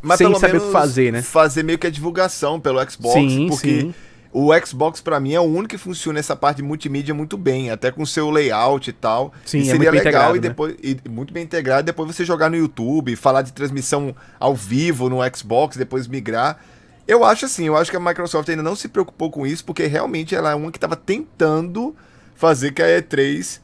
[0.05, 1.23] mas sem saber o que fazer, né?
[1.23, 3.95] Fazer meio que a divulgação pelo Xbox, sim, porque sim.
[4.33, 7.71] o Xbox para mim é o único que funciona essa parte de multimídia muito bem,
[7.71, 9.33] até com seu layout e tal.
[9.45, 10.49] Sim, e é seria legal e né?
[10.49, 15.09] depois e muito bem integrado, depois você jogar no YouTube, falar de transmissão ao vivo
[15.09, 16.59] no Xbox, depois migrar.
[17.07, 19.87] Eu acho assim, eu acho que a Microsoft ainda não se preocupou com isso, porque
[19.87, 21.95] realmente ela é uma que estava tentando
[22.35, 23.64] fazer que a E3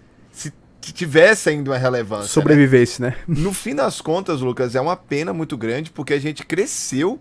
[0.81, 2.23] que tivesse ainda uma relevância.
[2.23, 2.29] Né?
[2.29, 3.17] Sobrevivesse, né?
[3.27, 3.35] né?
[3.39, 7.19] No fim das contas, Lucas, é uma pena muito grande porque a gente cresceu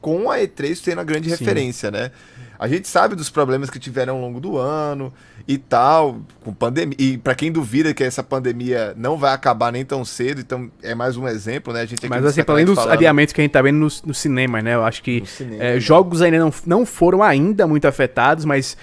[0.00, 1.36] com a E3 sendo a grande Sim.
[1.36, 2.10] referência, né?
[2.58, 5.12] A gente sabe dos problemas que tiveram ao longo do ano
[5.48, 6.96] e tal, com pandemia.
[6.96, 10.94] E para quem duvida que essa pandemia não vai acabar nem tão cedo, então é
[10.94, 11.80] mais um exemplo, né?
[11.80, 12.92] A gente Mas assim, além dos falando...
[12.92, 14.74] adiamentos que a gente tá vendo no, no cinema, né?
[14.74, 15.80] Eu acho que cinema, é, né?
[15.80, 18.76] jogos ainda não, não foram ainda muito afetados, mas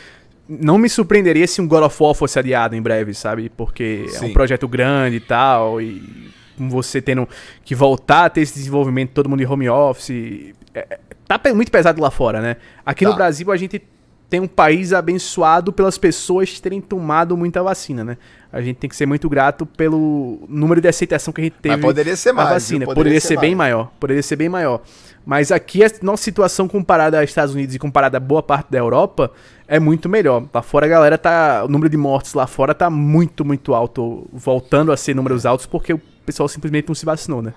[0.49, 3.49] não me surpreenderia se um God of War fosse adiado em breve, sabe?
[3.55, 4.25] Porque Sim.
[4.25, 7.29] é um projeto grande e tal, e você tendo
[7.63, 10.53] que voltar a ter esse desenvolvimento, todo mundo em home office.
[10.73, 12.55] É, é tá muito pesado lá fora, né?
[12.83, 13.11] Aqui tá.
[13.11, 13.81] no Brasil a gente
[14.27, 18.17] tem um país abençoado pelas pessoas terem tomado muita vacina, né?
[18.51, 21.75] A gente tem que ser muito grato pelo número de aceitação que a gente teve.
[21.75, 22.49] Mas poderia ser mais.
[22.49, 22.85] Vacina.
[22.85, 23.91] Poderia, poderia, ser, ser bem maior.
[23.99, 24.81] Poderia ser bem maior.
[25.25, 28.77] Mas aqui a nossa situação comparada aos Estados Unidos e comparada a boa parte da
[28.77, 29.31] Europa
[29.69, 30.49] é muito melhor.
[30.51, 31.63] Lá fora a galera tá.
[31.63, 34.27] O número de mortes lá fora tá muito, muito alto.
[34.33, 37.53] Voltando a ser números altos porque o pessoal simplesmente não se vacinou, né?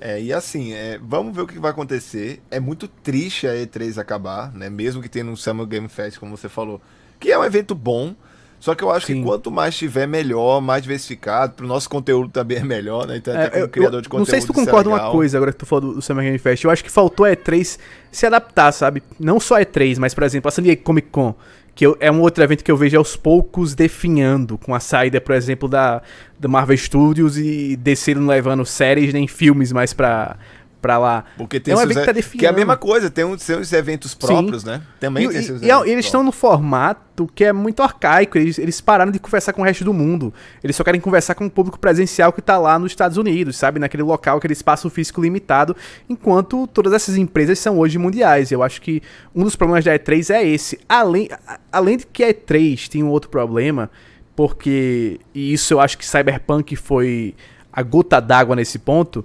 [0.00, 2.40] É, e assim, é, vamos ver o que vai acontecer.
[2.50, 4.70] É muito triste a E3 acabar, né?
[4.70, 6.80] Mesmo que tenha um Summer Game Fest, como você falou,
[7.18, 8.14] que é um evento bom.
[8.62, 9.16] Só que eu acho Sim.
[9.16, 11.54] que quanto mais tiver, melhor, mais diversificado.
[11.54, 13.16] Pro nosso conteúdo também é melhor, né?
[13.16, 14.28] Então, até é, como criador de conteúdo.
[14.28, 16.38] Não sei se tu concorda uma coisa agora que tu falou do, do Summer Game
[16.38, 16.62] Fest.
[16.62, 17.76] Eu acho que faltou a E3
[18.12, 19.02] se adaptar, sabe?
[19.18, 21.34] Não só a E3, mas, por exemplo, a San Diego Comic Con.
[21.74, 25.20] Que eu, é um outro evento que eu vejo aos poucos definhando, com a saída,
[25.20, 26.00] por exemplo, da,
[26.38, 30.36] da Marvel Studios e descendo levando séries nem filmes mais pra,
[30.82, 31.24] pra lá.
[31.38, 32.40] Porque tem é um evento que, tá definindo.
[32.40, 34.68] que é a mesma coisa, tem os seus eventos próprios, Sim.
[34.68, 34.82] né?
[35.00, 38.58] Também e, tem seus e, e eles estão no formato que é muito arcaico, eles,
[38.58, 40.34] eles pararam de conversar com o resto do mundo.
[40.62, 43.78] Eles só querem conversar com o público presencial que tá lá nos Estados Unidos, sabe?
[43.78, 45.76] Naquele local, aquele espaço físico limitado,
[46.08, 48.50] enquanto todas essas empresas são hoje mundiais.
[48.50, 49.00] Eu acho que
[49.34, 50.80] um dos problemas da E3 é esse.
[50.88, 51.28] Além,
[51.70, 53.88] além de que a E3 tem um outro problema,
[54.34, 57.34] porque, e isso eu acho que Cyberpunk foi
[57.72, 59.24] a gota d'água nesse ponto,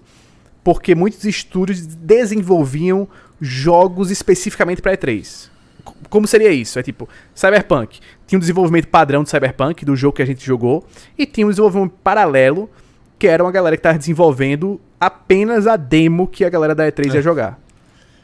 [0.68, 3.08] porque muitos estúdios desenvolviam
[3.40, 5.48] jogos especificamente para E3.
[6.10, 6.78] Como seria isso?
[6.78, 8.02] É tipo, Cyberpunk.
[8.28, 10.86] Tinha um desenvolvimento padrão de Cyberpunk, do jogo que a gente jogou,
[11.18, 12.70] e tinha um desenvolvimento paralelo,
[13.18, 17.14] que era uma galera que estava desenvolvendo apenas a demo que a galera da E3
[17.14, 17.16] é.
[17.16, 17.58] ia jogar.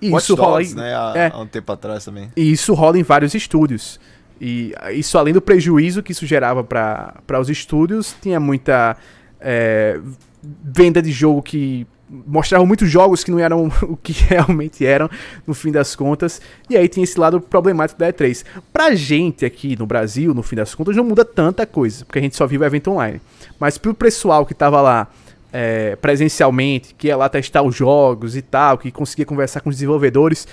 [0.01, 0.95] E Watch isso Dogs, rola em, né?
[0.97, 2.29] Há, é, há um tempo atrás também.
[2.35, 4.01] E isso rola em vários estúdios.
[4.41, 8.97] E isso além do prejuízo que isso gerava para os estúdios, tinha muita
[9.39, 9.97] é,
[10.43, 11.87] venda de jogo que
[12.27, 15.09] mostravam muitos jogos que não eram o que realmente eram,
[15.47, 16.41] no fim das contas.
[16.69, 18.45] E aí tem esse lado problemático da E3.
[18.71, 22.21] Pra gente aqui no Brasil, no fim das contas, não muda tanta coisa, porque a
[22.21, 23.19] gente só vive o evento online.
[23.59, 25.07] Mas pro pessoal que tava lá
[25.51, 29.75] é, presencialmente, que ia lá testar os jogos e tal, que conseguia conversar com os
[29.75, 30.47] desenvolvedores,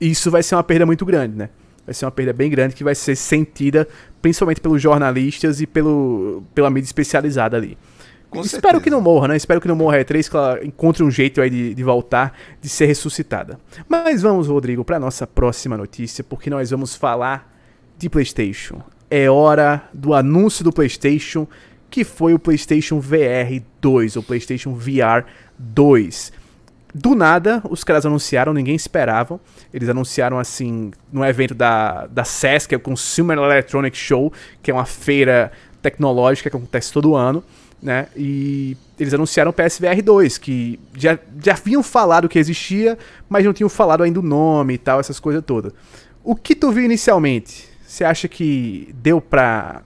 [0.00, 1.48] isso vai ser uma perda muito grande, né?
[1.86, 3.86] Vai ser uma perda bem grande que vai ser sentida
[4.22, 7.76] principalmente pelos jornalistas e pelo, pela mídia especializada ali.
[8.34, 8.82] Com Espero certeza.
[8.82, 9.36] que não morra, né?
[9.36, 12.36] Espero que não morra a E3, que ela encontre um jeito aí de, de voltar,
[12.60, 13.60] de ser ressuscitada.
[13.88, 17.54] Mas vamos, Rodrigo, para nossa próxima notícia, porque nós vamos falar
[17.96, 18.82] de PlayStation.
[19.08, 21.46] É hora do anúncio do PlayStation,
[21.88, 25.24] que foi o PlayStation VR 2, ou PlayStation VR
[25.56, 26.32] 2.
[26.92, 29.40] Do nada, os caras anunciaram, ninguém esperava.
[29.72, 34.72] Eles anunciaram assim, no evento da, da CES, que é o Consumer Electronic Show, que
[34.72, 37.44] é uma feira tecnológica que acontece todo ano
[37.84, 38.06] né?
[38.16, 42.96] E eles anunciaram o PSVR 2, que já, já haviam falado que existia,
[43.28, 45.70] mas não tinham falado ainda o nome e tal, essas coisas todas.
[46.24, 47.68] O que tu viu inicialmente?
[47.86, 49.82] Você acha que deu pra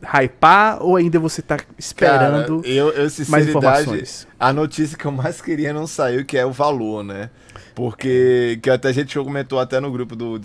[0.00, 4.28] hypar ou ainda você tá esperando Cara, eu, eu, mais informações?
[4.38, 7.30] A notícia que eu mais queria não saiu, que é o valor, né?
[7.74, 10.40] Porque que até a gente comentou até no grupo do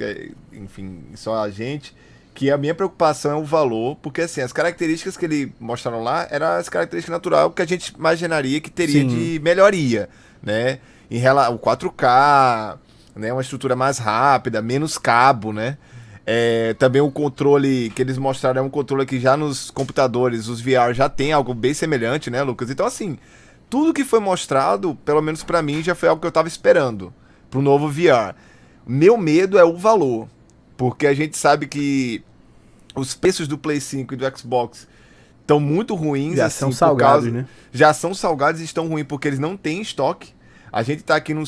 [0.00, 1.94] é, enfim, só a gente
[2.38, 6.24] que a minha preocupação é o valor, porque assim, as características que ele mostraram lá
[6.30, 9.08] eram as características naturais que a gente imaginaria que teria Sim.
[9.08, 10.08] de melhoria,
[10.40, 10.78] né?
[11.10, 12.78] Em relação ao 4K,
[13.16, 15.78] né, uma estrutura mais rápida, menos cabo, né?
[16.24, 20.60] É, também o controle que eles mostraram é um controle que já nos computadores, os
[20.60, 22.70] VR já tem algo bem semelhante, né, Lucas?
[22.70, 23.18] Então assim,
[23.68, 27.12] tudo que foi mostrado, pelo menos para mim, já foi algo que eu tava esperando
[27.50, 28.36] pro novo VR.
[28.86, 30.28] Meu medo é o valor,
[30.78, 32.22] porque a gente sabe que
[32.94, 34.86] os preços do Play 5 e do Xbox
[35.40, 36.36] estão muito ruins.
[36.36, 37.46] Já assim, são salgados, causa, né?
[37.72, 40.32] Já são salgados e estão ruins porque eles não têm estoque.
[40.72, 41.42] A gente está aqui no,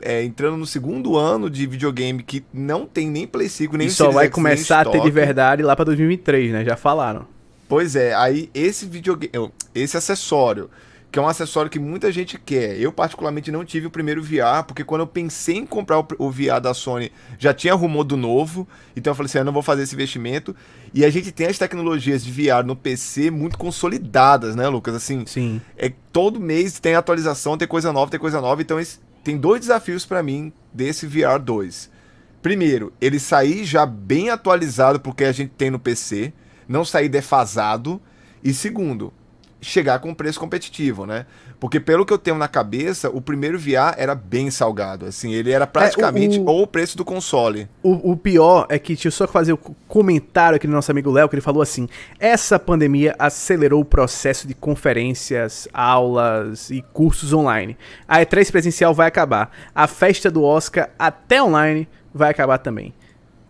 [0.00, 3.90] é, entrando no segundo ano de videogame que não tem nem Play 5, nem E
[3.90, 6.64] só vai X, começar a ter de verdade lá para 2003, né?
[6.64, 7.26] Já falaram.
[7.68, 10.70] Pois é, aí esse videogame, esse acessório
[11.14, 12.76] que é um acessório que muita gente quer.
[12.76, 16.28] Eu, particularmente, não tive o primeiro VR, porque quando eu pensei em comprar o, o
[16.28, 18.66] VR da Sony, já tinha rumor do novo.
[18.96, 20.56] Então eu falei assim: eu não vou fazer esse investimento.
[20.92, 24.92] E a gente tem as tecnologias de VR no PC muito consolidadas, né, Lucas?
[24.96, 25.62] Assim, Sim.
[25.76, 28.60] É, todo mês tem atualização, tem coisa nova, tem coisa nova.
[28.60, 31.92] Então esse, tem dois desafios para mim desse VR 2.
[32.42, 36.32] Primeiro, ele sair já bem atualizado porque a gente tem no PC,
[36.66, 38.02] não sair defasado.
[38.42, 39.12] E segundo,
[39.64, 41.26] chegar com um preço competitivo, né?
[41.58, 45.50] Porque pelo que eu tenho na cabeça, o primeiro VR era bem salgado, assim, ele
[45.50, 47.68] era praticamente é, o, o, o preço do console.
[47.82, 50.90] O, o, pior é que, deixa eu só fazer o um comentário aqui do nosso
[50.90, 56.82] amigo Léo, que ele falou assim, essa pandemia acelerou o processo de conferências, aulas e
[56.92, 57.76] cursos online.
[58.06, 59.50] A E3 presencial vai acabar.
[59.74, 62.94] A festa do Oscar, até online, vai acabar também.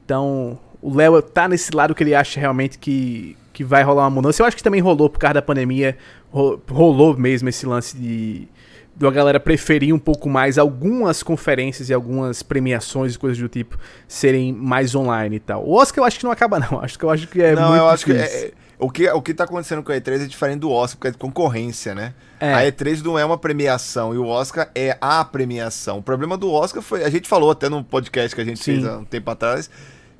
[0.04, 4.10] Então, o Léo tá nesse lado que ele acha realmente que que vai rolar uma
[4.10, 4.42] mudança.
[4.42, 5.96] Eu acho que também rolou por causa da pandemia,
[6.32, 8.48] rolou mesmo esse lance de
[8.96, 13.48] de a galera preferir um pouco mais algumas conferências e algumas premiações e coisas do
[13.48, 15.64] tipo serem mais online e tal.
[15.64, 17.74] O Oscar eu acho que não acaba não, acho que eu acho que é Não,
[17.74, 18.28] eu acho difícil.
[18.28, 20.70] que é, é, o que o que tá acontecendo com a E3 é diferente do
[20.70, 22.12] Oscar, porque é de concorrência, né?
[22.38, 22.52] É.
[22.52, 25.98] A E3 não é uma premiação e o Oscar é a premiação.
[25.98, 28.74] O problema do Oscar foi, a gente falou até no podcast que a gente Sim.
[28.74, 29.70] fez há um tempo atrás,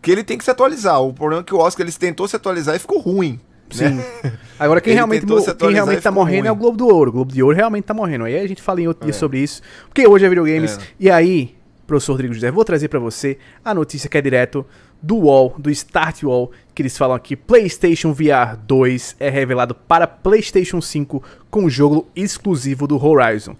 [0.05, 1.01] que ele tem que se atualizar.
[1.01, 3.41] O problema é que o Oscar ele tentou se atualizar e ficou ruim.
[3.71, 3.95] Sim.
[3.95, 4.05] Né?
[4.61, 5.25] Agora, quem realmente,
[5.59, 6.49] quem realmente tá morrendo ruim.
[6.49, 7.09] é o Globo do Ouro.
[7.09, 8.27] O Globo de Ouro realmente tá morrendo.
[8.27, 9.07] Aí a gente fala em outro é.
[9.07, 9.63] dia sobre isso.
[9.89, 10.77] Porque hoje é videogames.
[10.77, 10.81] É.
[11.01, 14.67] E aí, professor Rodrigo José, vou trazer para você a notícia que é direto
[15.03, 20.07] do UOL, do Start UOL, que eles falam aqui: PlayStation VR 2 é revelado para
[20.07, 23.57] PlayStation 5 com jogo exclusivo do Horizon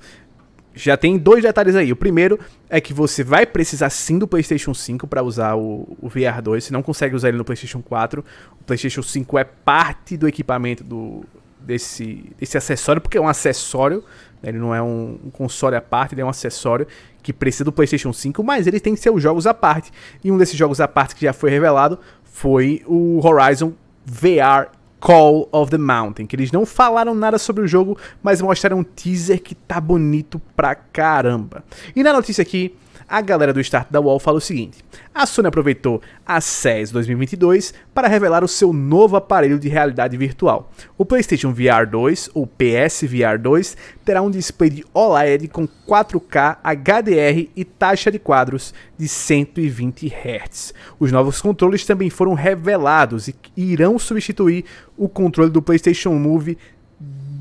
[0.75, 1.93] já tem dois detalhes aí.
[1.93, 6.09] O primeiro é que você vai precisar sim do PlayStation 5 para usar o, o,
[6.09, 6.65] VR 2.
[6.65, 8.25] Você não consegue usar ele no PlayStation 4.
[8.61, 11.25] O PlayStation 5 é parte do equipamento do,
[11.61, 14.03] desse, desse acessório, porque é um acessório.
[14.43, 14.51] Né?
[14.51, 16.87] Ele não é um, um, console à parte, ele é um acessório
[17.23, 19.93] que precisa do PlayStation 5, mas ele tem seus jogos à parte.
[20.23, 23.73] E um desses jogos à parte que já foi revelado foi o Horizon
[24.05, 24.69] VR
[25.05, 28.83] Call of the Mountain, que eles não falaram nada sobre o jogo, mas mostraram um
[28.83, 31.63] teaser que tá bonito pra caramba.
[31.95, 32.75] E na notícia aqui,
[33.09, 37.75] a galera do Start da Wall fala o seguinte: a Sony aproveitou a CES 2022
[37.95, 40.71] para revelar o seu novo aparelho de realidade virtual.
[40.99, 46.59] O PlayStation VR 2, ou PS VR 2, terá um display de OLED com 4K
[46.63, 50.75] HDR e taxa de quadros de 120 Hz.
[50.99, 54.65] Os novos controles também foram revelados e irão substituir
[54.97, 56.59] o controle do PlayStation Move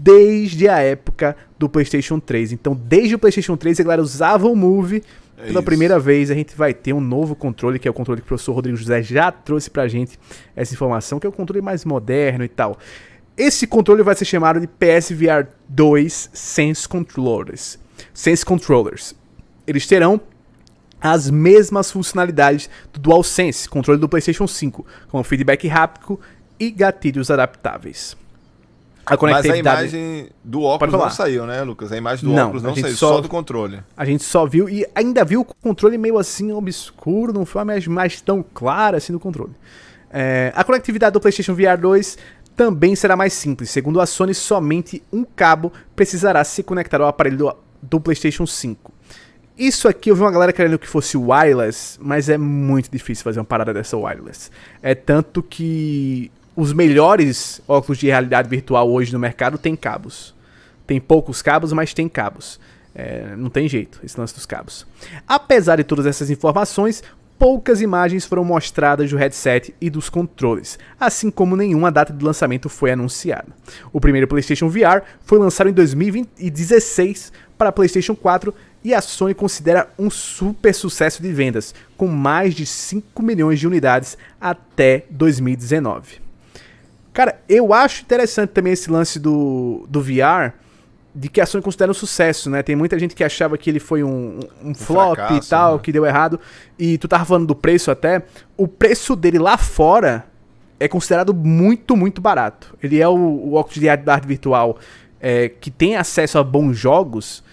[0.04, 2.52] desde a época do PlayStation 3.
[2.52, 5.02] Então, desde o PlayStation 3, a galera usava o Move
[5.38, 5.64] é Pela isso.
[5.64, 8.28] primeira vez, a gente vai ter um novo controle, que é o controle que o
[8.28, 10.20] professor Rodrigo José já trouxe pra gente
[10.56, 12.78] essa informação, que é o controle mais moderno e tal.
[13.36, 17.80] Esse controle vai ser chamado de PSVR 2 Sense Controllers.
[18.14, 19.16] Sense Controllers.
[19.66, 20.22] Eles terão
[21.02, 26.20] as mesmas funcionalidades do DualSense, controle do PlayStation 5, com feedback rápido
[26.60, 28.16] e gatilhos adaptáveis.
[29.06, 29.64] A conectividade...
[29.64, 31.92] Mas a imagem do óculos não saiu, né, Lucas?
[31.92, 33.80] A imagem do não, óculos não saiu, só, só, do controle.
[33.98, 37.64] A gente só viu e ainda viu o controle meio assim obscuro, não foi a
[37.64, 39.54] imagem mais tão clara assim do controle.
[40.12, 42.18] É, a conectividade do PlayStation VR 2
[42.56, 43.70] também será mais simples.
[43.70, 48.92] Segundo a Sony, somente um cabo precisará se conectar ao aparelho do, do PlayStation 5.
[49.58, 53.40] Isso aqui eu vi uma galera querendo que fosse wireless, mas é muito difícil fazer
[53.40, 54.50] uma parada dessa wireless.
[54.82, 60.34] É tanto que os melhores óculos de realidade virtual hoje no mercado têm cabos.
[60.86, 62.60] Tem poucos cabos, mas tem cabos.
[62.96, 64.86] É, não tem jeito esse lance dos cabos.
[65.28, 67.02] Apesar de todas essas informações,
[67.40, 72.70] poucas imagens foram mostradas do headset e dos controles, assim como nenhuma data de lançamento
[72.70, 73.48] foi anunciada.
[73.92, 79.90] O primeiro PlayStation VR foi lançado em 2016 para PlayStation 4 e a Sony considera
[79.98, 86.23] um super sucesso de vendas, com mais de 5 milhões de unidades até 2019.
[87.14, 90.54] Cara, eu acho interessante também esse lance do, do VR,
[91.16, 92.64] de que a Sony considera um sucesso, né?
[92.64, 95.74] Tem muita gente que achava que ele foi um, um, um flop fracasso, e tal,
[95.76, 95.80] né?
[95.84, 96.40] que deu errado.
[96.78, 98.24] E tu tava falando do preço até.
[98.58, 100.26] O preço dele lá fora
[100.80, 102.76] é considerado muito, muito barato.
[102.82, 104.80] Ele é o, o óculos de realidade virtual
[105.22, 107.44] é, que tem acesso a bons jogos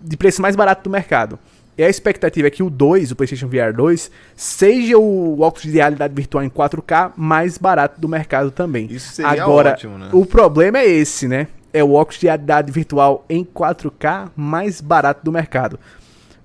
[0.00, 1.38] de preço mais barato do mercado.
[1.78, 5.70] E a expectativa é que o 2, o PlayStation VR 2, seja o óculos de
[5.70, 8.86] realidade virtual em 4K mais barato do mercado também.
[8.90, 10.10] Isso seria Agora, ótimo, né?
[10.12, 11.46] o problema é esse, né?
[11.72, 15.78] É o óculos de realidade virtual em 4K mais barato do mercado.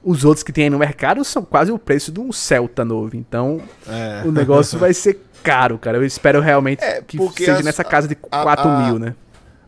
[0.04, 3.18] Os outros que tem aí no mercado são quase o preço de um Celta novo.
[3.18, 4.22] Então, é.
[4.24, 5.98] o negócio vai ser caro, cara.
[5.98, 9.16] Eu espero realmente é, que seja nessa casa de 4 a, mil, né?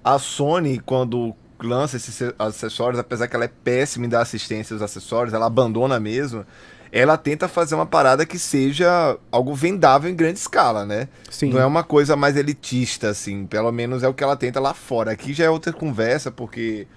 [0.03, 4.81] A Sony, quando lança esses acessórios, apesar que ela é péssima em dar assistência aos
[4.81, 6.45] acessórios, ela abandona mesmo.
[6.91, 11.09] Ela tenta fazer uma parada que seja algo vendável em grande escala, né?
[11.29, 11.51] Sim.
[11.51, 13.45] Não é uma coisa mais elitista, assim.
[13.45, 15.11] Pelo menos é o que ela tenta lá fora.
[15.11, 16.87] Aqui já é outra conversa, porque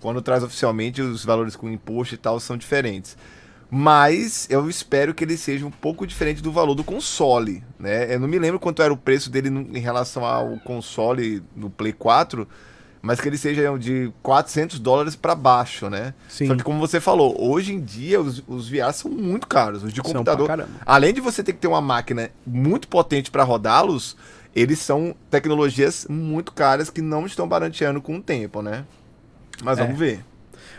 [0.00, 3.16] quando traz oficialmente os valores com imposto e tal são diferentes.
[3.70, 8.12] Mas eu espero que ele seja um pouco diferente do valor do console, né?
[8.12, 11.92] Eu não me lembro quanto era o preço dele em relação ao console no Play
[11.92, 12.48] 4,
[13.02, 16.14] mas que eles sejam de 400 dólares para baixo, né?
[16.28, 16.46] Sim.
[16.46, 20.02] Só que como você falou, hoje em dia os, os são muito caros, os de
[20.02, 20.68] são computador.
[20.84, 24.16] Além de você ter que ter uma máquina muito potente para rodá-los,
[24.54, 28.84] eles são tecnologias muito caras que não estão barateando com o tempo, né?
[29.62, 29.82] Mas é.
[29.82, 30.24] vamos ver.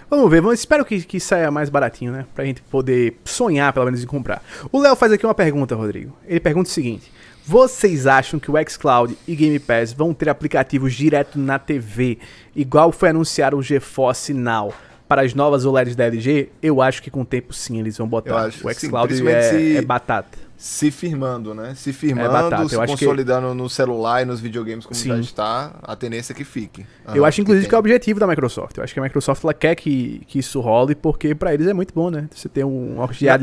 [0.09, 2.25] Vamos ver, vamos, espero que, que saia mais baratinho, né?
[2.35, 4.43] Pra gente poder sonhar, pelo menos, em comprar.
[4.69, 6.13] O Léo faz aqui uma pergunta, Rodrigo.
[6.27, 7.09] Ele pergunta o seguinte:
[7.45, 12.19] vocês acham que o xCloud e Game Pass vão ter aplicativos direto na TV,
[12.55, 14.73] igual foi anunciado o GeForce Now?
[15.07, 18.07] Para as novas OLEDs da LG, eu acho que com o tempo sim eles vão
[18.07, 18.47] botar.
[18.47, 20.37] o xCloud é, se, é batata.
[20.61, 21.73] Se firmando, né?
[21.73, 23.55] Se firmando, é se consolidando que...
[23.55, 25.07] no celular e nos videogames como Sim.
[25.07, 26.85] já está, a tendência é que fique.
[27.15, 28.77] eu acho, inclusive, que, que, é o objetivo da Microsoft.
[28.77, 31.73] Eu acho que a Microsoft ela quer que, que isso role, porque para eles é
[31.73, 32.29] muito bom, né?
[32.31, 32.95] Você ter um...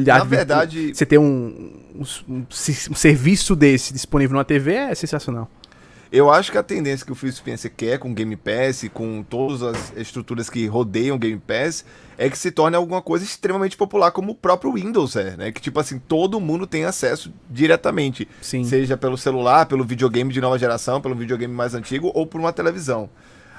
[0.06, 0.94] Na, na verdade...
[0.94, 5.50] Você ter um, um, um, um serviço desse disponível numa TV é sensacional.
[6.10, 8.88] Eu acho que a tendência que o Phil Spencer quer com o Game Pass e
[8.88, 11.84] com todas as estruturas que rodeiam o Game Pass
[12.16, 15.52] é que se torne alguma coisa extremamente popular como o próprio Windows é, né?
[15.52, 18.26] Que tipo assim, todo mundo tem acesso diretamente.
[18.40, 18.64] Sim.
[18.64, 22.54] Seja pelo celular, pelo videogame de nova geração, pelo videogame mais antigo ou por uma
[22.54, 23.10] televisão.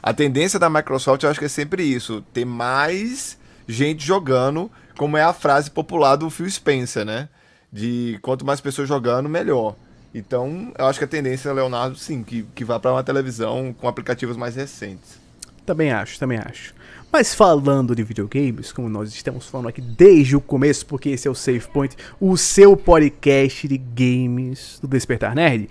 [0.01, 5.17] A tendência da Microsoft eu acho que é sempre isso, ter mais gente jogando, como
[5.17, 7.29] é a frase popular do Phil Spencer, né?
[7.71, 9.75] De quanto mais pessoas jogando, melhor.
[10.13, 13.87] Então, eu acho que a tendência, Leonardo, sim, que, que vá para uma televisão com
[13.87, 15.19] aplicativos mais recentes.
[15.65, 16.73] Também acho, também acho.
[17.11, 21.31] Mas falando de videogames, como nós estamos falando aqui desde o começo, porque esse é
[21.31, 25.69] o Save Point, o seu podcast de games do Despertar Nerd.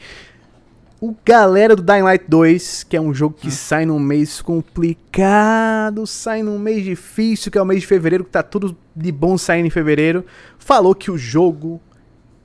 [1.01, 3.53] O galera do Dying Light 2, que é um jogo que hum.
[3.53, 8.31] sai num mês complicado, sai num mês difícil, que é o mês de fevereiro, que
[8.31, 10.24] tá tudo de bom saindo em fevereiro,
[10.59, 11.81] falou que o jogo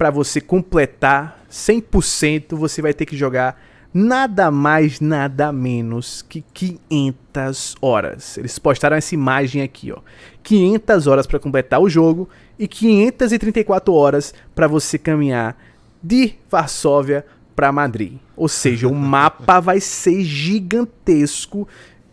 [0.03, 3.57] para você completar 100%, você vai ter que jogar
[3.93, 8.37] nada mais, nada menos que 500 horas.
[8.37, 9.99] Eles postaram essa imagem aqui, ó.
[10.43, 12.27] 500 horas para completar o jogo
[12.59, 15.57] e 534 horas para você caminhar
[16.03, 18.17] de Varsóvia para Madrid.
[18.35, 21.65] Ou seja, o mapa vai ser gigantesco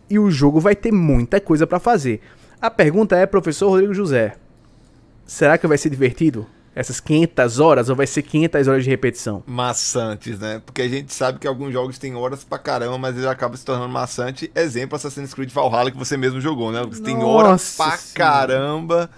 [0.09, 2.21] e o jogo vai ter muita coisa para fazer.
[2.61, 4.37] A pergunta é, professor Rodrigo José,
[5.25, 6.47] será que vai ser divertido?
[6.73, 9.43] Essas 500 horas ou vai ser 500 horas de repetição?
[9.45, 10.61] Maçantes, né?
[10.65, 13.65] Porque a gente sabe que alguns jogos têm horas pra caramba, mas ele acaba se
[13.65, 14.49] tornando maçante.
[14.55, 16.81] Exemplo, Assassin's Creed Valhalla que você mesmo jogou, né?
[16.83, 18.13] Você tem horas pra senhora.
[18.13, 19.09] caramba,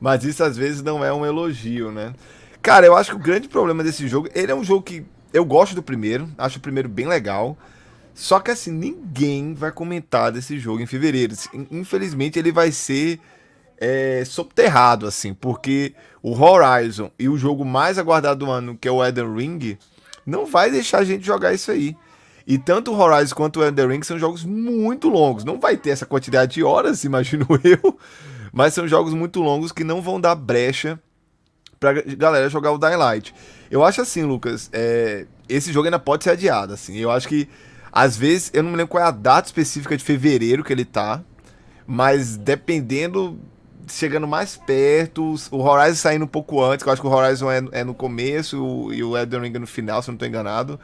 [0.00, 2.12] mas isso às vezes não é um elogio, né?
[2.60, 5.44] Cara, eu acho que o grande problema desse jogo, ele é um jogo que eu
[5.44, 7.56] gosto do primeiro, acho o primeiro bem legal.
[8.14, 11.34] Só que assim, ninguém vai comentar desse jogo em fevereiro.
[11.70, 13.20] Infelizmente ele vai ser
[13.80, 18.90] é, subterrado, assim, porque o Horizon e o jogo mais aguardado do ano, que é
[18.90, 19.78] o Elden Ring,
[20.26, 21.96] não vai deixar a gente jogar isso aí.
[22.46, 25.44] E tanto o Horizon quanto o Elden Ring são jogos muito longos.
[25.44, 27.98] Não vai ter essa quantidade de horas, imagino eu,
[28.52, 30.98] mas são jogos muito longos que não vão dar brecha
[31.78, 33.34] pra galera jogar o Dying Light.
[33.70, 36.96] Eu acho assim, Lucas, é, esse jogo ainda pode ser adiado, assim.
[36.96, 37.48] Eu acho que,
[37.92, 40.84] às vezes, eu não me lembro qual é a data específica de fevereiro que ele
[40.84, 41.22] tá,
[41.86, 43.38] mas dependendo
[43.88, 47.50] chegando mais perto, o Horizon saindo um pouco antes, que eu acho que o Horizon
[47.50, 50.78] é, é no começo e o Elden Ring no final, se eu não estou enganado.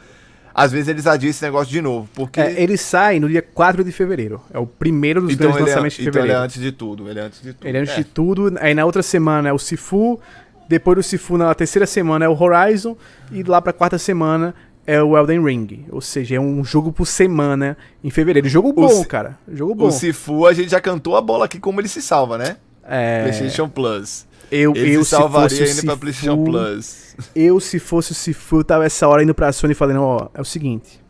[0.55, 2.41] Às vezes eles adiam esse negócio de novo, porque...
[2.41, 4.41] É, ele sai no dia 4 de fevereiro.
[4.53, 6.27] É o primeiro dos então dois é- lançamentos é, de fevereiro.
[6.27, 7.69] Então ele é antes de tudo, ele é antes de tudo.
[7.69, 7.97] Ele é antes é.
[7.97, 10.21] de tudo, aí na outra semana é o Sifu,
[10.69, 12.97] depois do Sifu na terceira semana é o Horizon,
[13.33, 14.55] e lá pra quarta semana
[14.87, 15.87] é o Elden Ring.
[15.91, 18.49] Ou seja, é um jogo por semana em fevereiro.
[18.49, 19.39] Jogo bom, cara.
[19.53, 19.87] Jogo bom.
[19.87, 22.57] O Sifu, a gente já cantou a bola aqui como ele se salva, né?
[22.87, 23.23] É...
[23.23, 24.27] PlayStation Plus.
[24.51, 27.17] Eu, eu salvaria ainda pra PlayStation Plus.
[27.35, 30.45] Eu, se fosse o Sifu, tava essa hora indo pra Sony falando: Ó, é o
[30.45, 31.03] seguinte.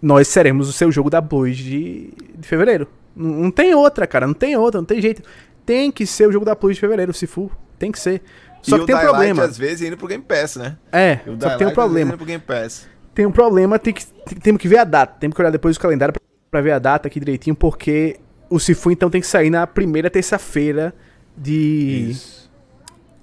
[0.00, 2.86] Nós seremos o seu jogo da Plus de, de fevereiro.
[3.14, 4.26] Não, não tem outra, cara.
[4.26, 5.22] Não tem outra, não tem jeito.
[5.64, 7.50] Tem que ser o jogo da Plus de fevereiro, o Sifu.
[7.78, 8.22] Tem que ser.
[8.62, 9.44] Só e que tem um problema.
[9.44, 10.76] às vezes indo pro Game Pass, né?
[10.90, 12.10] É, só que tem um problema.
[12.10, 12.86] Indo pro Game Pass.
[13.14, 15.16] Tem um problema, tem que, tem, temos que ver a data.
[15.18, 18.58] Temos que olhar depois o calendário pra, pra ver a data aqui direitinho, porque o
[18.58, 20.94] Sifu então tem que sair na primeira terça-feira
[21.36, 22.10] de.
[22.10, 22.50] Isso.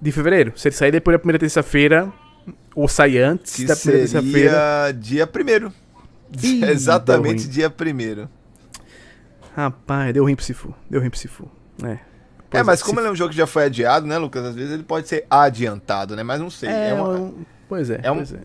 [0.01, 0.53] de fevereiro.
[0.55, 2.11] Se ele sair depois da primeira terça-feira,
[2.75, 4.95] ou sair antes que da primeira terça-feira.
[4.97, 5.73] Dia primeiro.
[6.41, 8.29] Exatamente dia primeiro.
[9.55, 10.73] Rapaz, deu ruim pro Sifu.
[10.89, 11.49] Deu ruim pro Sifu.
[11.83, 11.99] É.
[12.51, 14.45] é, mas como ele é um jogo que já foi adiado, né, Lucas?
[14.45, 16.23] Às vezes ele pode ser adiantado, né?
[16.23, 16.69] Mas não sei.
[16.69, 17.33] É, é uma...
[17.69, 17.99] Pois é.
[18.03, 18.15] é, um...
[18.15, 18.39] pois é.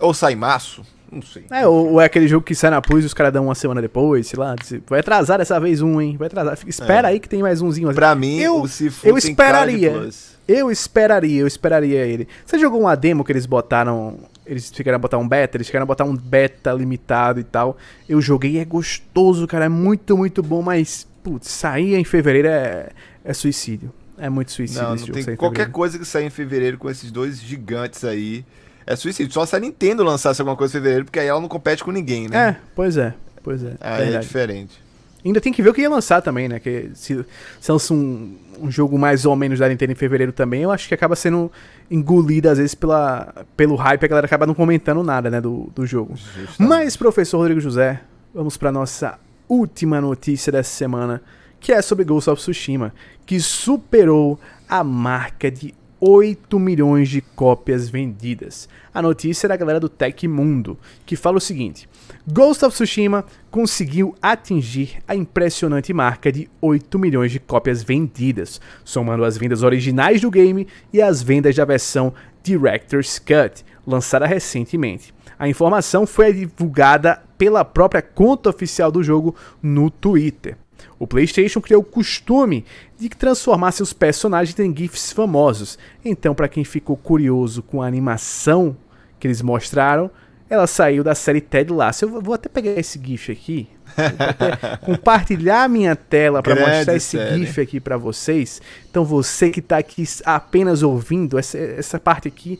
[0.00, 1.44] Ou sai março, não sei.
[1.50, 3.54] É, ou, ou, é aquele jogo que sai na Plus e os caras dão uma
[3.54, 4.54] semana depois, sei lá.
[4.86, 6.16] Vai atrasar dessa vez um, hein?
[6.16, 6.58] Vai atrasar.
[6.66, 7.12] Espera é.
[7.12, 7.92] aí que tem mais umzinho.
[7.94, 10.08] Pra mim, eu, o Sifu eu esperaria.
[10.46, 12.28] Eu esperaria, eu esperaria ele.
[12.44, 14.18] Você jogou uma demo que eles botaram.
[14.44, 17.78] Eles ficaram a botar um beta, eles ficaram a botar um beta limitado e tal.
[18.06, 19.64] Eu joguei, é gostoso, cara.
[19.64, 22.90] É muito, muito bom, mas, putz, sair em fevereiro é,
[23.24, 23.90] é suicídio.
[24.18, 25.06] É muito suicídio não, não.
[25.06, 28.44] Tem qualquer coisa que sair em fevereiro com esses dois gigantes aí
[28.86, 29.32] é suicídio.
[29.32, 31.90] Só se a Nintendo lançasse alguma coisa em fevereiro, porque aí ela não compete com
[31.90, 32.48] ninguém, né?
[32.48, 33.14] É, pois é.
[33.42, 33.74] Pois é.
[33.80, 34.82] Aí é diferente.
[35.24, 36.58] Ainda tem que ver o que ia lançar também, né?
[36.58, 37.24] Que se,
[37.60, 40.86] se lança um, um jogo mais ou menos da Nintendo em fevereiro também, eu acho
[40.86, 41.50] que acaba sendo
[41.90, 45.86] engolido às vezes pela, pelo hype, a galera acaba não comentando nada, né, do, do
[45.86, 46.14] jogo.
[46.16, 46.56] Justamente.
[46.58, 48.00] Mas, professor Rodrigo José,
[48.34, 51.22] vamos para nossa última notícia dessa semana,
[51.58, 52.92] que é sobre Ghost of Tsushima,
[53.24, 54.38] que superou
[54.68, 55.74] a marca de
[56.06, 58.68] 8 milhões de cópias vendidas.
[58.92, 61.88] A notícia é da galera do Tecmundo, que fala o seguinte:
[62.30, 69.24] Ghost of Tsushima conseguiu atingir a impressionante marca de 8 milhões de cópias vendidas, somando
[69.24, 75.14] as vendas originais do game e as vendas da versão Director's Cut, lançada recentemente.
[75.38, 80.58] A informação foi divulgada pela própria conta oficial do jogo no Twitter.
[80.98, 82.64] O PlayStation criou o costume
[82.98, 85.78] de transformar seus personagens em GIFs famosos.
[86.04, 88.76] Então, para quem ficou curioso com a animação
[89.18, 90.10] que eles mostraram,
[90.48, 92.04] ela saiu da série Ted Lasso.
[92.04, 93.68] Eu vou até pegar esse GIF aqui,
[94.84, 97.38] compartilhar minha tela para mostrar esse série.
[97.38, 98.60] GIF aqui para vocês.
[98.90, 102.58] Então, você que está aqui apenas ouvindo essa, essa parte aqui,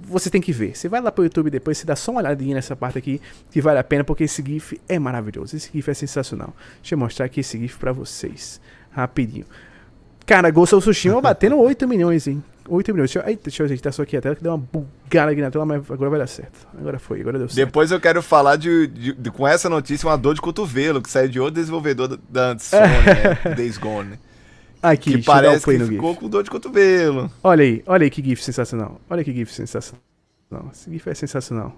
[0.00, 0.76] você tem que ver.
[0.76, 3.20] Você vai lá pro YouTube depois, você dá só uma olhadinha nessa parte aqui,
[3.50, 5.56] que vale a pena, porque esse GIF é maravilhoso.
[5.56, 6.54] Esse GIF é sensacional.
[6.80, 8.60] Deixa eu mostrar aqui esse GIF pra vocês.
[8.90, 9.46] Rapidinho.
[10.26, 12.42] Cara, Ghost of Tsushima batendo 8 milhões, hein?
[12.68, 13.10] 8 milhões.
[13.10, 15.40] Deixa eu, eita, deixa eu ajeitar só aqui a tela, que deu uma bugada aqui
[15.40, 16.66] na tela, mas agora vai dar certo.
[16.78, 17.66] Agora foi, agora deu certo.
[17.66, 21.10] Depois eu quero falar de, de, de com essa notícia, uma dor de cotovelo, que
[21.10, 22.18] saiu de outro desenvolvedor da,
[22.52, 22.82] da Sony,
[23.44, 23.54] né?
[23.54, 24.18] Days Gone.
[24.82, 26.20] Aqui, que parece que ficou GIF.
[26.20, 27.30] com dor de cotovelo.
[27.42, 29.00] Olha aí, olha aí que GIF sensacional.
[29.10, 30.02] Olha que GIF sensacional.
[30.50, 31.76] Não, esse GIF é sensacional.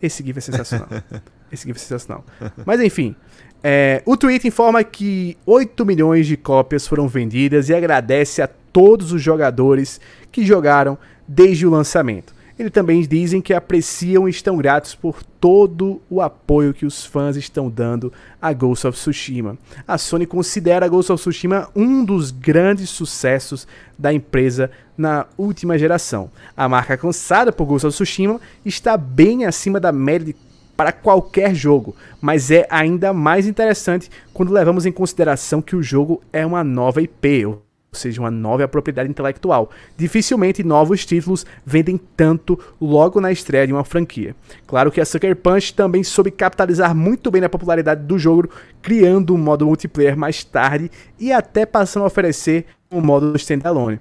[0.00, 0.88] Esse GIF é sensacional.
[1.52, 2.24] esse GIF é sensacional.
[2.64, 3.14] Mas enfim,
[3.62, 9.12] é, o tweet informa que 8 milhões de cópias foram vendidas e agradece a todos
[9.12, 10.00] os jogadores
[10.32, 12.34] que jogaram desde o lançamento.
[12.56, 17.36] Eles também dizem que apreciam e estão gratos por todo o apoio que os fãs
[17.36, 19.58] estão dando a Ghost of Tsushima.
[19.86, 23.66] A Sony considera a Ghost of Tsushima um dos grandes sucessos
[23.98, 26.30] da empresa na última geração.
[26.56, 30.32] A marca cansada por Ghost of Tsushima está bem acima da média
[30.76, 36.22] para qualquer jogo, mas é ainda mais interessante quando levamos em consideração que o jogo
[36.32, 37.63] é uma nova IP, ou
[37.94, 39.70] seja, uma nova propriedade intelectual.
[39.96, 44.34] Dificilmente novos títulos vendem tanto logo na estreia de uma franquia.
[44.66, 48.48] Claro que a Sucker Punch também soube capitalizar muito bem a popularidade do jogo,
[48.82, 53.98] criando um modo multiplayer mais tarde e até passando a oferecer um modo standalone.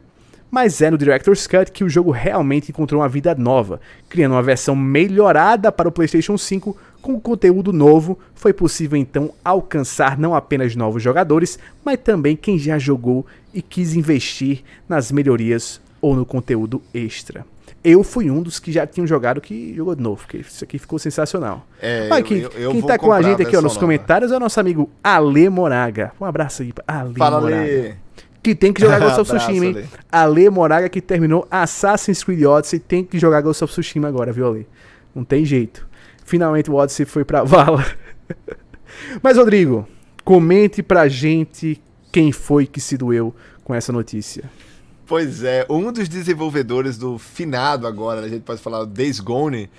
[0.53, 4.43] Mas é no Director's Cut que o jogo realmente encontrou uma vida nova, criando uma
[4.43, 10.75] versão melhorada para o PlayStation 5 com conteúdo novo, foi possível então alcançar não apenas
[10.75, 16.83] novos jogadores, mas também quem já jogou e quis investir nas melhorias ou no conteúdo
[16.93, 17.43] extra.
[17.83, 20.77] Eu fui um dos que já tinham jogado que jogou de novo, porque isso aqui
[20.77, 21.65] ficou sensacional.
[21.81, 23.79] É, Olha aqui, eu, eu quem tá com a gente aqui ó, nos nova.
[23.79, 26.11] comentários é o nosso amigo Ale Moraga.
[26.21, 27.63] Um abraço aí pra Ale Fala, Moraga.
[27.63, 28.03] Ale.
[28.43, 29.85] Que tem que jogar Ghost of Tsushima, hein?
[30.11, 34.45] Ale Moraga que terminou Assassin's Creed Odyssey tem que jogar Ghost of Tsushima agora, viu,
[34.45, 34.67] Ale?
[35.15, 35.87] Não tem jeito.
[36.25, 37.85] Finalmente o Odyssey foi pra vala.
[39.21, 39.87] Mas, Rodrigo,
[40.23, 41.81] comente pra gente
[42.11, 43.33] quem foi que se doeu
[43.63, 44.49] com essa notícia.
[45.05, 49.69] Pois é, um dos desenvolvedores do finado agora, a gente pode falar, o Days Gone,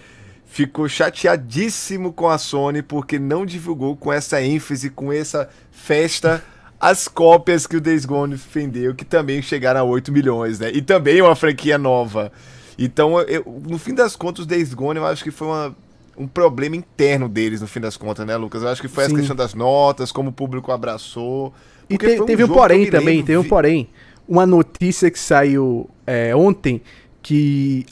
[0.46, 6.44] ficou chateadíssimo com a Sony porque não divulgou com essa ênfase, com essa festa,
[6.84, 10.70] as cópias que o Days Gone vendeu, que também chegaram a 8 milhões, né?
[10.70, 12.30] E também uma franquia nova.
[12.78, 15.74] Então, eu, no fim das contas, o Days Gone eu acho que foi uma
[16.16, 18.62] um problema interno deles, no fim das contas, né, Lucas?
[18.62, 19.14] Eu acho que foi Sim.
[19.14, 21.54] a questão das notas, como o público abraçou.
[21.88, 23.88] E te, um teve um porém também, teve um porém.
[24.28, 26.82] Uma notícia que saiu é, ontem
[27.22, 27.86] que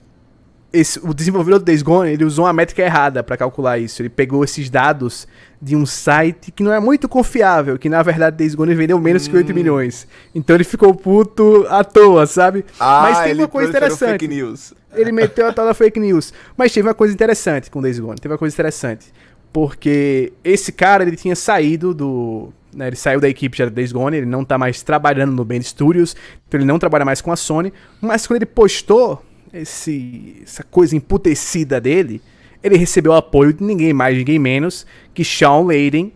[0.73, 4.01] esse, o desenvolvedor do Days Gone, ele usou uma métrica errada para calcular isso.
[4.01, 5.29] Ele pegou esses dados
[5.61, 9.27] de um site que não é muito confiável, que na verdade Days Gone vendeu menos
[9.27, 9.31] hum.
[9.31, 10.09] que 8 milhões.
[10.35, 12.65] Então ele ficou puto à toa, sabe?
[12.81, 14.11] Ah, Mas tem uma coisa interessante.
[14.13, 14.75] Fake news.
[14.95, 16.33] Ele meteu a tal da fake news.
[16.57, 18.19] Mas teve uma coisa interessante com Days Gone.
[18.19, 19.13] Teve uma coisa interessante.
[19.53, 22.53] Porque esse cara, ele tinha saído do...
[22.75, 25.45] Né, ele saiu da equipe já do Days Gone, ele não tá mais trabalhando no
[25.45, 26.17] Band Studios,
[26.49, 27.71] então ele não trabalha mais com a Sony.
[28.01, 32.23] Mas quando ele postou esse, essa coisa emputecida dele,
[32.63, 36.13] ele recebeu apoio de ninguém mais, ninguém menos que Sean Layden,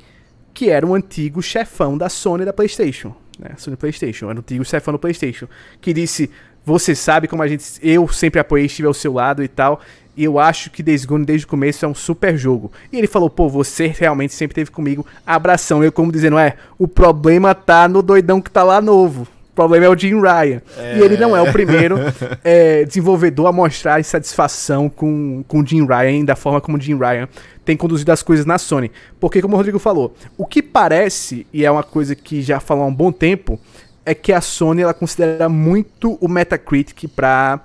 [0.55, 3.14] que era um antigo chefão da Sony da PlayStation.
[3.39, 3.51] Né?
[3.57, 5.47] Sony PlayStation, era um antigo chefão do PlayStation.
[5.80, 6.30] Que disse:
[6.64, 7.64] Você sabe como a gente.
[7.82, 9.80] Eu sempre apoiei, estive ao seu lado e tal.
[10.16, 12.72] E eu acho que Days Gone desde o começo é um super jogo.
[12.91, 15.07] E ele falou, pô, você realmente sempre teve comigo.
[15.26, 15.84] Abração.
[15.84, 19.89] Eu como dizendo, é, o problema tá no doidão que tá lá novo problema é
[19.89, 20.61] o Jim Ryan.
[20.77, 20.99] É.
[20.99, 21.97] E ele não é o primeiro
[22.45, 26.97] é, desenvolvedor a mostrar insatisfação com, com o Jim Ryan, da forma como o Jim
[26.97, 27.27] Ryan
[27.65, 28.93] tem conduzido as coisas na Sony.
[29.19, 32.85] Porque, como o Rodrigo falou, o que parece, e é uma coisa que já falou
[32.85, 33.59] há um bom tempo,
[34.05, 37.61] é que a Sony ela considera muito o Metacritic para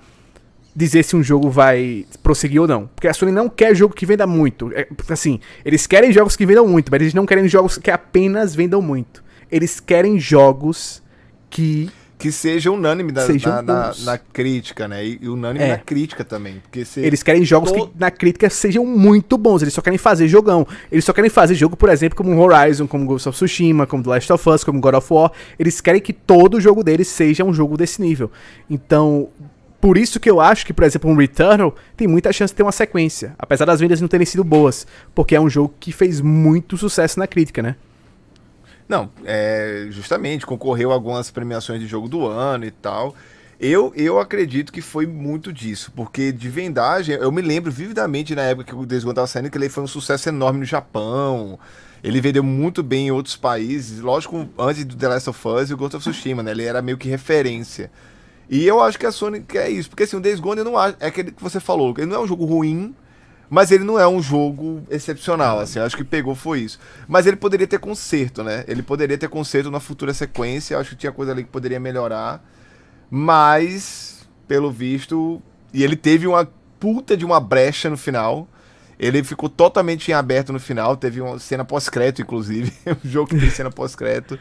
[0.75, 2.87] dizer se um jogo vai prosseguir ou não.
[2.87, 4.71] Porque a Sony não quer jogo que venda muito.
[4.73, 8.55] É, assim, eles querem jogos que vendam muito, mas eles não querem jogos que apenas
[8.55, 9.23] vendam muito.
[9.51, 11.00] Eles querem jogos
[11.51, 11.91] que
[12.21, 15.03] que seja unânime da, na, na, na, crítica, né?
[15.03, 15.69] E, e unânime é.
[15.69, 16.61] na crítica também.
[16.61, 17.87] Porque se Eles querem jogos to...
[17.87, 19.63] que na crítica sejam muito bons.
[19.63, 20.67] Eles só querem fazer jogão.
[20.91, 24.09] Eles só querem fazer jogo, por exemplo, como Horizon, como Ghost of Tsushima, como The
[24.11, 25.31] Last of Us, como God of War.
[25.57, 28.29] Eles querem que todo jogo deles seja um jogo desse nível.
[28.69, 29.29] Então,
[29.79, 32.63] por isso que eu acho que, por exemplo, um Returnal tem muita chance de ter
[32.63, 33.33] uma sequência.
[33.39, 34.85] Apesar das vendas não terem sido boas.
[35.15, 37.75] Porque é um jogo que fez muito sucesso na crítica, né?
[38.91, 43.15] Não, é, justamente, concorreu a algumas premiações de jogo do ano e tal.
[43.57, 48.41] Eu, eu acredito que foi muito disso, porque de vendagem, eu me lembro vividamente na
[48.41, 51.57] época que o Days Gone estava saindo, que ele foi um sucesso enorme no Japão.
[52.03, 55.73] Ele vendeu muito bem em outros países, lógico, antes do The Last of Us e
[55.73, 56.51] o Ghost of Tsushima, né?
[56.51, 57.89] Ele era meio que referência.
[58.49, 60.77] E eu acho que a Sony quer isso, porque assim, o Days Gone eu não
[60.77, 62.93] acho, é aquele que você falou, ele não é um jogo ruim,
[63.51, 65.77] mas ele não é um jogo excepcional, assim.
[65.77, 66.79] Acho que pegou foi isso.
[67.05, 68.63] Mas ele poderia ter conserto, né?
[68.65, 70.77] Ele poderia ter conserto na futura sequência.
[70.77, 72.41] Acho que tinha coisa ali que poderia melhorar.
[73.09, 75.41] Mas, pelo visto.
[75.73, 76.47] E ele teve uma
[76.79, 78.47] puta de uma brecha no final.
[78.97, 80.95] Ele ficou totalmente em aberto no final.
[80.95, 82.71] Teve uma cena pós-crédito, inclusive.
[83.03, 84.39] um jogo que tem cena pós-crédito.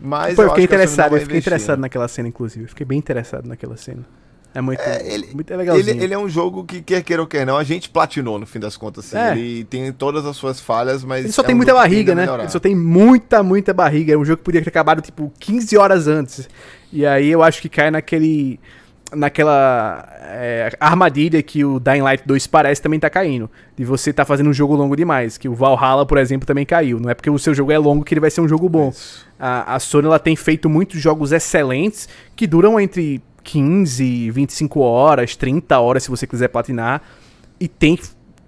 [0.00, 2.68] Mas Pô, eu fiquei interessado, eu fiquei interessado naquela cena, inclusive.
[2.68, 4.04] fiquei bem interessado naquela cena.
[4.54, 5.90] É muito, é, ele, muito legalzinho.
[5.90, 8.46] Ele, ele, é um jogo que, quer queira ou quer não, a gente platinou no
[8.46, 9.06] fim das contas.
[9.06, 9.16] Assim.
[9.16, 9.32] É.
[9.32, 11.24] Ele tem todas as suas falhas, mas.
[11.24, 12.26] Ele só é tem um muita barriga, né?
[12.40, 14.14] Ele só tem muita, muita barriga.
[14.14, 16.48] É um jogo que podia ter acabado, tipo, 15 horas antes.
[16.92, 18.58] E aí eu acho que cai naquele.
[19.10, 23.50] Naquela é, armadilha que o Dying Light 2 parece também tá caindo.
[23.74, 25.38] De você tá fazendo um jogo longo demais.
[25.38, 27.00] Que o Valhalla, por exemplo, também caiu.
[27.00, 28.92] Não é porque o seu jogo é longo que ele vai ser um jogo bom.
[29.38, 35.34] A, a Sony ela tem feito muitos jogos excelentes que duram entre 15, 25 horas,
[35.34, 37.00] 30 horas se você quiser platinar.
[37.58, 37.98] E tem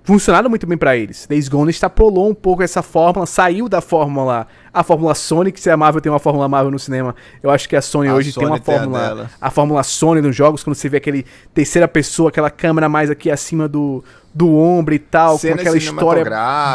[0.04, 1.26] funcionado muito bem para eles.
[1.26, 5.70] Days Gone extrapolou um pouco essa fórmula, saiu da fórmula, a fórmula Sony, que se
[5.70, 8.30] a Marvel tem uma fórmula Marvel no cinema, eu acho que a Sony a hoje
[8.30, 11.24] Sony tem uma tem fórmula, a, a, fórmula Sony nos jogos, quando você vê aquele
[11.54, 15.78] terceira pessoa, aquela câmera mais aqui acima do, do ombro e tal, Cenas com aquela
[15.78, 16.24] história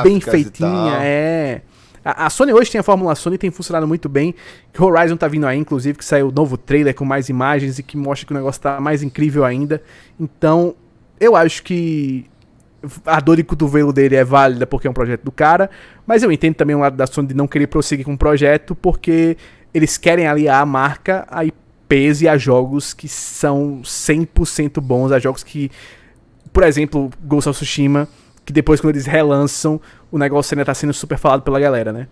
[0.03, 1.61] bem feitinha, é.
[2.05, 4.35] A, a, Sony hoje tem a Fórmula Sony, tem funcionado muito bem.
[4.77, 7.97] Horizon tá vindo aí, inclusive, que saiu o novo trailer com mais imagens e que
[7.97, 9.81] mostra que o negócio tá mais incrível ainda.
[10.19, 10.75] Então,
[11.19, 12.25] eu acho que
[13.03, 15.67] a dor de cotovelo dele é válida porque é um projeto do cara,
[16.05, 18.75] mas eu entendo também o lado da Sony de não querer prosseguir com o projeto
[18.75, 19.35] porque
[19.73, 25.17] eles querem aliar a marca a IPs e a jogos que são 100% bons, a
[25.17, 25.71] jogos que,
[26.53, 28.07] por exemplo, Ghost of Tsushima
[28.45, 29.81] que depois quando eles relançam,
[30.11, 32.07] o negócio ainda tá sendo super falado pela galera, né?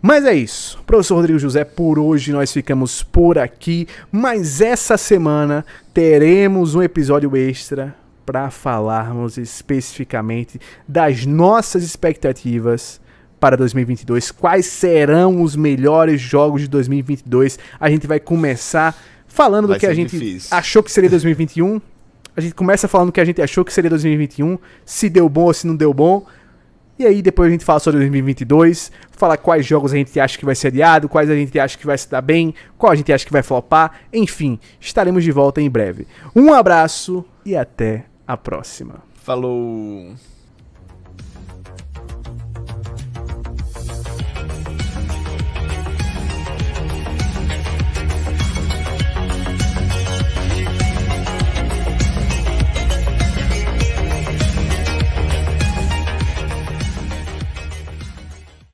[0.00, 0.80] Mas é isso.
[0.86, 7.36] Professor Rodrigo José, por hoje nós ficamos por aqui, mas essa semana teremos um episódio
[7.36, 13.00] extra para falarmos especificamente das nossas expectativas
[13.40, 14.30] para 2022.
[14.30, 17.58] Quais serão os melhores jogos de 2022?
[17.80, 18.94] A gente vai começar
[19.26, 20.56] falando vai do que a gente difícil.
[20.56, 21.80] achou que seria 2021
[22.38, 25.46] a gente começa falando o que a gente achou que seria 2021, se deu bom
[25.46, 26.24] ou se não deu bom.
[26.96, 30.44] E aí depois a gente fala sobre 2022, fala quais jogos a gente acha que
[30.44, 33.12] vai ser adiado, quais a gente acha que vai se dar bem, qual a gente
[33.12, 36.06] acha que vai flopar, enfim, estaremos de volta em breve.
[36.34, 39.02] Um abraço e até a próxima.
[39.14, 40.14] Falou!